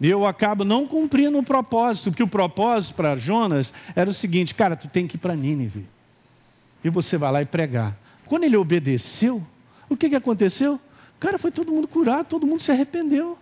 E 0.00 0.08
eu 0.08 0.26
acabo 0.26 0.64
não 0.64 0.86
cumprindo 0.86 1.38
o 1.38 1.42
propósito, 1.44 2.10
porque 2.10 2.22
o 2.22 2.28
propósito 2.28 2.94
para 2.94 3.16
Jonas 3.16 3.72
era 3.94 4.08
o 4.08 4.14
seguinte: 4.14 4.54
cara, 4.54 4.74
tu 4.74 4.88
tem 4.88 5.06
que 5.06 5.16
ir 5.16 5.18
para 5.18 5.36
Nínive. 5.36 5.86
E 6.82 6.90
você 6.90 7.16
vai 7.16 7.30
lá 7.30 7.42
e 7.42 7.46
pregar. 7.46 7.96
Quando 8.24 8.44
ele 8.44 8.56
obedeceu, 8.56 9.44
o 9.88 9.96
que, 9.96 10.08
que 10.08 10.16
aconteceu? 10.16 10.80
Cara, 11.20 11.38
foi 11.38 11.52
todo 11.52 11.70
mundo 11.70 11.86
curado, 11.86 12.26
todo 12.26 12.46
mundo 12.46 12.60
se 12.60 12.72
arrependeu. 12.72 13.38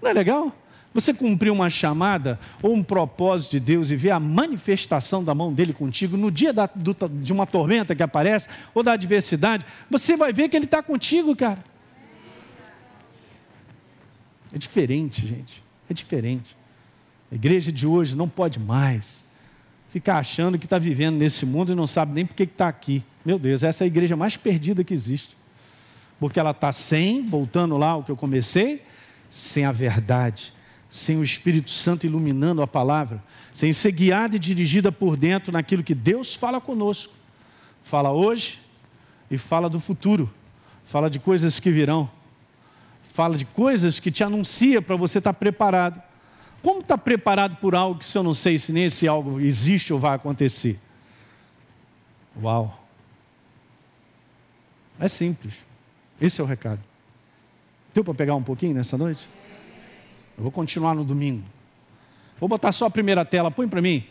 Não 0.00 0.10
é 0.10 0.12
legal? 0.12 0.52
Você 0.94 1.12
cumprir 1.12 1.50
uma 1.50 1.68
chamada 1.68 2.38
ou 2.62 2.74
um 2.74 2.82
propósito 2.82 3.52
de 3.52 3.60
Deus 3.60 3.90
e 3.90 3.96
ver 3.96 4.10
a 4.10 4.18
manifestação 4.18 5.22
da 5.22 5.34
mão 5.34 5.52
dele 5.52 5.72
contigo 5.72 6.16
no 6.16 6.30
dia 6.30 6.52
da, 6.52 6.66
do, 6.66 6.96
de 7.08 7.32
uma 7.32 7.46
tormenta 7.46 7.94
que 7.94 8.02
aparece 8.02 8.48
ou 8.74 8.82
da 8.82 8.92
adversidade, 8.92 9.66
você 9.90 10.16
vai 10.16 10.32
ver 10.32 10.48
que 10.48 10.56
ele 10.56 10.64
está 10.64 10.82
contigo, 10.82 11.36
cara. 11.36 11.62
É 14.52 14.58
diferente, 14.58 15.26
gente. 15.26 15.62
É 15.90 15.94
diferente. 15.94 16.56
A 17.30 17.34
igreja 17.34 17.70
de 17.70 17.86
hoje 17.86 18.16
não 18.16 18.28
pode 18.28 18.58
mais 18.58 19.24
ficar 19.90 20.18
achando 20.18 20.58
que 20.58 20.66
está 20.66 20.78
vivendo 20.78 21.16
nesse 21.16 21.44
mundo 21.44 21.72
e 21.72 21.74
não 21.74 21.86
sabe 21.86 22.12
nem 22.12 22.24
por 22.24 22.34
que 22.34 22.44
está 22.44 22.68
aqui. 22.68 23.04
Meu 23.24 23.38
Deus, 23.38 23.62
essa 23.62 23.84
é 23.84 23.86
a 23.86 23.88
igreja 23.88 24.16
mais 24.16 24.36
perdida 24.36 24.82
que 24.82 24.94
existe. 24.94 25.36
Porque 26.18 26.40
ela 26.40 26.50
está 26.50 26.72
sem, 26.72 27.26
voltando 27.26 27.76
lá 27.76 27.90
ao 27.90 28.02
que 28.02 28.10
eu 28.10 28.16
comecei, 28.16 28.82
sem 29.30 29.64
a 29.64 29.72
verdade, 29.72 30.52
sem 30.90 31.18
o 31.18 31.24
Espírito 31.24 31.70
Santo 31.70 32.06
iluminando 32.06 32.62
a 32.62 32.66
palavra, 32.66 33.22
sem 33.52 33.72
ser 33.72 33.92
guiada 33.92 34.36
e 34.36 34.38
dirigida 34.38 34.90
por 34.90 35.16
dentro 35.16 35.52
naquilo 35.52 35.82
que 35.82 35.94
Deus 35.94 36.34
fala 36.34 36.60
conosco. 36.60 37.12
Fala 37.84 38.12
hoje 38.12 38.60
e 39.30 39.36
fala 39.38 39.68
do 39.68 39.80
futuro. 39.80 40.32
Fala 40.84 41.10
de 41.10 41.18
coisas 41.18 41.60
que 41.60 41.70
virão. 41.70 42.08
Fala 43.12 43.36
de 43.36 43.44
coisas 43.44 43.98
que 43.98 44.10
te 44.10 44.22
anuncia 44.22 44.80
para 44.80 44.96
você 44.96 45.18
estar 45.18 45.34
preparado. 45.34 46.02
Como 46.62 46.80
estar 46.80 46.96
tá 46.96 47.02
preparado 47.02 47.56
por 47.56 47.74
algo 47.74 47.98
que 47.98 48.06
se 48.06 48.16
eu 48.16 48.22
não 48.22 48.34
sei 48.34 48.58
se 48.58 48.72
nem 48.72 48.84
esse 48.84 49.06
algo 49.06 49.40
existe 49.40 49.92
ou 49.92 49.98
vai 49.98 50.14
acontecer? 50.14 50.78
Uau! 52.40 52.86
É 54.98 55.08
simples. 55.08 55.54
Esse 56.20 56.40
é 56.40 56.44
o 56.44 56.46
recado. 56.46 56.80
Deu 57.98 58.04
para 58.04 58.14
pegar 58.14 58.36
um 58.36 58.42
pouquinho 58.44 58.74
nessa 58.74 58.96
noite? 58.96 59.28
Eu 60.36 60.44
vou 60.44 60.52
continuar 60.52 60.94
no 60.94 61.02
domingo. 61.02 61.42
Vou 62.38 62.48
botar 62.48 62.70
só 62.70 62.86
a 62.86 62.90
primeira 62.90 63.24
tela, 63.24 63.50
põe 63.50 63.66
para 63.66 63.82
mim. 63.82 64.04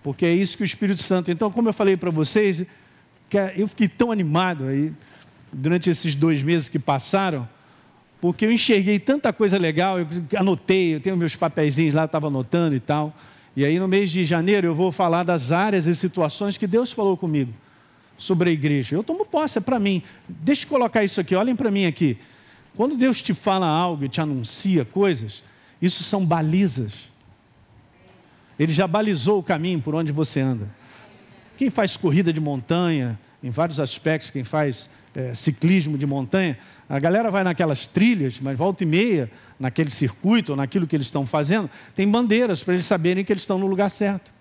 Porque 0.00 0.24
é 0.24 0.32
isso 0.32 0.56
que 0.56 0.62
o 0.62 0.64
Espírito 0.64 1.02
Santo. 1.02 1.28
Então, 1.28 1.50
como 1.50 1.68
eu 1.68 1.72
falei 1.72 1.96
para 1.96 2.08
vocês, 2.08 2.64
eu 3.56 3.66
fiquei 3.66 3.88
tão 3.88 4.12
animado 4.12 4.66
aí 4.66 4.92
durante 5.52 5.90
esses 5.90 6.14
dois 6.14 6.40
meses 6.40 6.68
que 6.68 6.78
passaram, 6.78 7.48
porque 8.20 8.46
eu 8.46 8.52
enxerguei 8.52 9.00
tanta 9.00 9.32
coisa 9.32 9.58
legal, 9.58 9.98
eu 9.98 10.06
anotei, 10.36 10.94
eu 10.94 11.00
tenho 11.00 11.16
meus 11.16 11.34
papeizinhos 11.34 11.96
lá, 11.96 12.04
estava 12.04 12.28
anotando 12.28 12.76
e 12.76 12.80
tal. 12.80 13.12
E 13.56 13.64
aí, 13.64 13.76
no 13.80 13.88
mês 13.88 14.08
de 14.08 14.24
janeiro, 14.24 14.68
eu 14.68 14.74
vou 14.76 14.92
falar 14.92 15.24
das 15.24 15.50
áreas 15.50 15.88
e 15.88 15.96
situações 15.96 16.56
que 16.56 16.68
Deus 16.68 16.92
falou 16.92 17.16
comigo 17.16 17.52
sobre 18.16 18.50
a 18.50 18.52
igreja. 18.52 18.94
Eu 18.94 19.02
tomo 19.02 19.26
posse, 19.26 19.58
é 19.58 19.60
para 19.60 19.80
mim. 19.80 20.00
Deixa 20.28 20.64
eu 20.64 20.68
colocar 20.68 21.02
isso 21.02 21.20
aqui, 21.20 21.34
olhem 21.34 21.56
para 21.56 21.72
mim 21.72 21.86
aqui. 21.86 22.16
Quando 22.76 22.96
Deus 22.96 23.22
te 23.22 23.32
fala 23.32 23.66
algo 23.66 24.04
e 24.04 24.08
te 24.08 24.20
anuncia 24.20 24.84
coisas, 24.84 25.42
isso 25.80 26.04
são 26.04 26.24
balizas. 26.24 27.08
Ele 28.58 28.72
já 28.72 28.86
balizou 28.86 29.38
o 29.38 29.42
caminho 29.42 29.80
por 29.80 29.94
onde 29.94 30.12
você 30.12 30.40
anda. 30.40 30.68
Quem 31.56 31.70
faz 31.70 31.96
corrida 31.96 32.32
de 32.32 32.40
montanha, 32.40 33.18
em 33.42 33.50
vários 33.50 33.80
aspectos, 33.80 34.30
quem 34.30 34.44
faz 34.44 34.90
é, 35.14 35.34
ciclismo 35.34 35.96
de 35.96 36.06
montanha, 36.06 36.58
a 36.88 36.98
galera 36.98 37.30
vai 37.30 37.42
naquelas 37.42 37.86
trilhas, 37.86 38.38
mas 38.40 38.56
volta 38.56 38.82
e 38.82 38.86
meia, 38.86 39.30
naquele 39.58 39.90
circuito, 39.90 40.52
ou 40.52 40.56
naquilo 40.56 40.86
que 40.86 40.94
eles 40.94 41.06
estão 41.06 41.24
fazendo, 41.26 41.70
tem 41.94 42.10
bandeiras 42.10 42.62
para 42.62 42.74
eles 42.74 42.86
saberem 42.86 43.24
que 43.24 43.32
eles 43.32 43.42
estão 43.42 43.58
no 43.58 43.66
lugar 43.66 43.90
certo. 43.90 44.35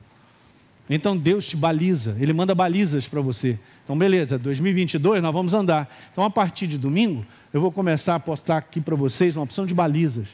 Então 0.90 1.18
Deus 1.18 1.48
te 1.48 1.58
baliza, 1.58 2.16
Ele 2.20 2.32
manda 2.32 2.54
balizas 2.54 3.08
para 3.08 3.22
você. 3.22 3.58
Então, 3.84 3.98
beleza, 3.98 4.38
2022 4.38 5.22
nós 5.22 5.34
vamos 5.34 5.54
andar. 5.54 5.94
Então, 6.12 6.24
a 6.24 6.30
partir 6.30 6.68
de 6.68 6.78
domingo, 6.78 7.26
eu 7.54 7.60
vou 7.60 7.72
começar 7.72 8.16
a 8.16 8.20
postar 8.20 8.58
aqui 8.58 8.80
para 8.80 8.96
vocês 8.96 9.36
uma 9.36 9.44
opção 9.44 9.66
de 9.66 9.74
balizas. 9.74 10.28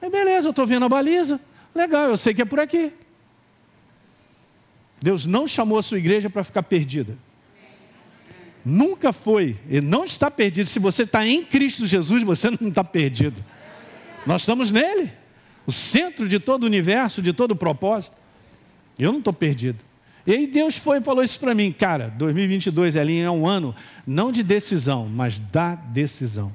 Aí, 0.00 0.10
beleza, 0.10 0.46
eu 0.46 0.50
estou 0.50 0.66
vendo 0.66 0.84
a 0.84 0.88
baliza, 0.88 1.40
legal, 1.74 2.08
eu 2.08 2.16
sei 2.16 2.32
que 2.34 2.42
é 2.42 2.44
por 2.44 2.60
aqui. 2.60 2.92
Deus 5.00 5.26
não 5.26 5.46
chamou 5.46 5.78
a 5.78 5.82
sua 5.82 5.98
igreja 5.98 6.30
para 6.30 6.42
ficar 6.42 6.62
perdida. 6.62 7.16
Nunca 8.64 9.12
foi, 9.12 9.56
e 9.70 9.80
não 9.80 10.04
está 10.04 10.30
perdido. 10.30 10.68
Se 10.68 10.78
você 10.78 11.04
está 11.04 11.24
em 11.24 11.44
Cristo 11.44 11.86
Jesus, 11.86 12.22
você 12.22 12.50
não 12.50 12.68
está 12.68 12.82
perdido. 12.82 13.44
Nós 14.26 14.42
estamos 14.42 14.70
nele, 14.70 15.12
o 15.66 15.72
centro 15.72 16.26
de 16.26 16.40
todo 16.40 16.64
o 16.64 16.66
universo, 16.66 17.22
de 17.22 17.32
todo 17.32 17.52
o 17.52 17.56
propósito. 17.56 18.25
Eu 18.98 19.12
não 19.12 19.18
estou 19.18 19.32
perdido. 19.32 19.84
E 20.26 20.32
aí 20.32 20.46
Deus 20.46 20.76
foi 20.76 20.98
e 20.98 21.00
falou 21.00 21.22
isso 21.22 21.38
para 21.38 21.54
mim, 21.54 21.70
cara, 21.70 22.08
2022 22.08 22.96
Elinho, 22.96 23.26
é 23.26 23.30
um 23.30 23.46
ano 23.46 23.74
não 24.04 24.32
de 24.32 24.42
decisão, 24.42 25.08
mas 25.08 25.38
da 25.38 25.76
decisão. 25.76 26.52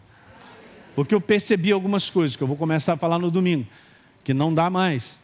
Porque 0.93 1.15
eu 1.15 1.21
percebi 1.21 1.71
algumas 1.71 2.09
coisas 2.09 2.35
que 2.35 2.43
eu 2.43 2.47
vou 2.47 2.57
começar 2.57 2.93
a 2.93 2.97
falar 2.97 3.17
no 3.17 3.31
domingo, 3.31 3.65
que 4.25 4.33
não 4.33 4.53
dá 4.53 4.69
mais. 4.69 5.21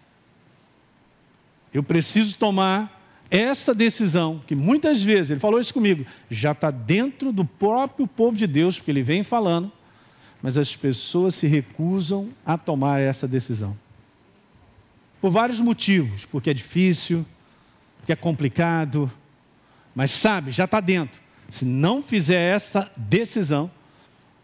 Eu 1.74 1.84
preciso 1.84 2.38
tomar 2.38 2.97
essa 3.30 3.76
decisão, 3.76 4.41
que 4.47 4.55
muitas 4.55 5.03
vezes, 5.03 5.32
ele 5.32 5.39
falou 5.41 5.59
isso 5.59 5.74
comigo, 5.74 6.05
já 6.32 6.53
está 6.53 6.72
dentro 6.72 7.34
do 7.34 7.43
próprio 7.43 8.07
povo 8.07 8.38
de 8.38 8.47
Deus, 8.47 8.78
porque 8.78 8.91
ele 8.91 9.03
vem 9.03 9.24
falando, 9.24 9.70
mas 10.41 10.57
as 10.57 10.74
pessoas 10.74 11.36
se 11.36 11.47
recusam 11.47 12.30
a 12.45 12.57
tomar 12.57 13.01
essa 13.01 13.28
decisão. 13.28 13.78
Por 15.20 15.32
vários 15.32 15.59
motivos, 15.59 16.26
porque 16.26 16.49
é 16.49 16.53
difícil, 16.53 17.26
porque 17.97 18.11
é 18.11 18.15
complicado, 18.15 19.11
mas 19.95 20.11
sabe, 20.11 20.51
já 20.51 20.65
está 20.65 20.80
dentro. 20.80 21.20
Se 21.49 21.65
não 21.65 22.03
fizer 22.03 22.53
essa 22.55 22.91
decisão, 22.95 23.72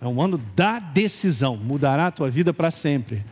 é 0.01 0.07
um 0.07 0.21
ano 0.21 0.37
da 0.55 0.79
decisão, 0.79 1.55
mudará 1.55 2.07
a 2.07 2.11
tua 2.11 2.29
vida 2.29 2.53
para 2.53 2.71
sempre. 2.71 3.23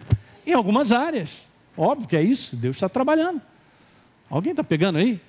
Em 0.46 0.54
algumas 0.54 0.92
áreas, 0.92 1.50
óbvio 1.76 2.08
que 2.08 2.16
é 2.16 2.22
isso, 2.22 2.56
Deus 2.56 2.78
está 2.78 2.88
trabalhando. 2.88 3.42
Alguém 4.30 4.52
está 4.52 4.64
pegando 4.64 4.98
aí? 4.98 5.20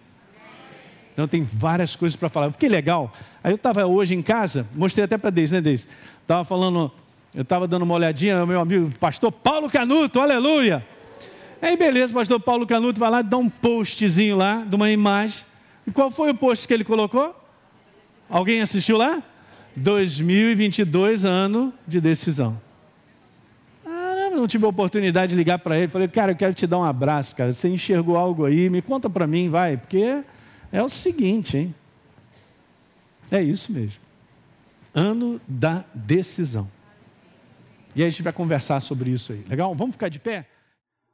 Então 1.12 1.26
tem 1.26 1.42
várias 1.42 1.96
coisas 1.96 2.16
para 2.16 2.28
falar. 2.28 2.52
Que 2.52 2.68
legal. 2.68 3.12
Aí 3.42 3.52
eu 3.52 3.56
estava 3.56 3.84
hoje 3.84 4.14
em 4.14 4.22
casa, 4.22 4.66
mostrei 4.74 5.04
até 5.04 5.18
para 5.18 5.30
Deise, 5.30 5.52
né, 5.52 5.60
Deise? 5.60 5.86
Estava 6.20 6.44
falando, 6.44 6.90
eu 7.34 7.42
estava 7.42 7.66
dando 7.66 7.82
uma 7.82 7.94
olhadinha, 7.94 8.44
meu 8.46 8.60
amigo 8.60 8.90
pastor 8.98 9.32
Paulo 9.32 9.68
Canuto, 9.70 10.20
aleluia. 10.20 10.86
Aí 11.62 11.76
beleza, 11.76 12.10
o 12.10 12.16
pastor 12.16 12.40
Paulo 12.40 12.66
Canuto 12.66 12.98
vai 12.98 13.08
lá 13.08 13.22
dá 13.22 13.36
um 13.38 13.48
postzinho 13.48 14.36
lá, 14.36 14.64
de 14.64 14.74
uma 14.74 14.90
imagem. 14.90 15.44
E 15.86 15.92
qual 15.92 16.10
foi 16.10 16.32
o 16.32 16.34
post 16.34 16.66
que 16.66 16.74
ele 16.74 16.82
colocou? 16.82 17.40
Alguém 18.28 18.60
assistiu 18.60 18.96
lá? 18.96 19.22
2022, 19.76 21.24
ano 21.24 21.72
de 21.86 22.00
decisão. 22.00 22.60
Ah, 23.86 24.30
não 24.34 24.48
tive 24.48 24.64
a 24.64 24.68
oportunidade 24.68 25.30
de 25.30 25.36
ligar 25.36 25.60
para 25.60 25.78
ele. 25.78 25.86
Falei, 25.86 26.08
cara, 26.08 26.32
eu 26.32 26.36
quero 26.36 26.52
te 26.52 26.66
dar 26.66 26.78
um 26.78 26.84
abraço, 26.84 27.36
cara. 27.36 27.52
Você 27.52 27.68
enxergou 27.68 28.16
algo 28.16 28.44
aí, 28.44 28.68
me 28.68 28.82
conta 28.82 29.08
para 29.08 29.24
mim, 29.28 29.48
vai, 29.48 29.76
porque 29.76 30.24
é 30.72 30.82
o 30.82 30.88
seguinte, 30.88 31.56
hein? 31.56 31.74
É 33.30 33.40
isso 33.40 33.72
mesmo. 33.72 34.00
Ano 34.92 35.40
da 35.46 35.84
decisão. 35.94 36.68
E 37.94 38.02
aí 38.02 38.08
a 38.08 38.10
gente 38.10 38.22
vai 38.22 38.32
conversar 38.32 38.80
sobre 38.80 39.10
isso 39.10 39.32
aí. 39.32 39.44
Legal? 39.48 39.72
Vamos 39.76 39.94
ficar 39.94 40.08
de 40.08 40.18
pé? 40.18 40.46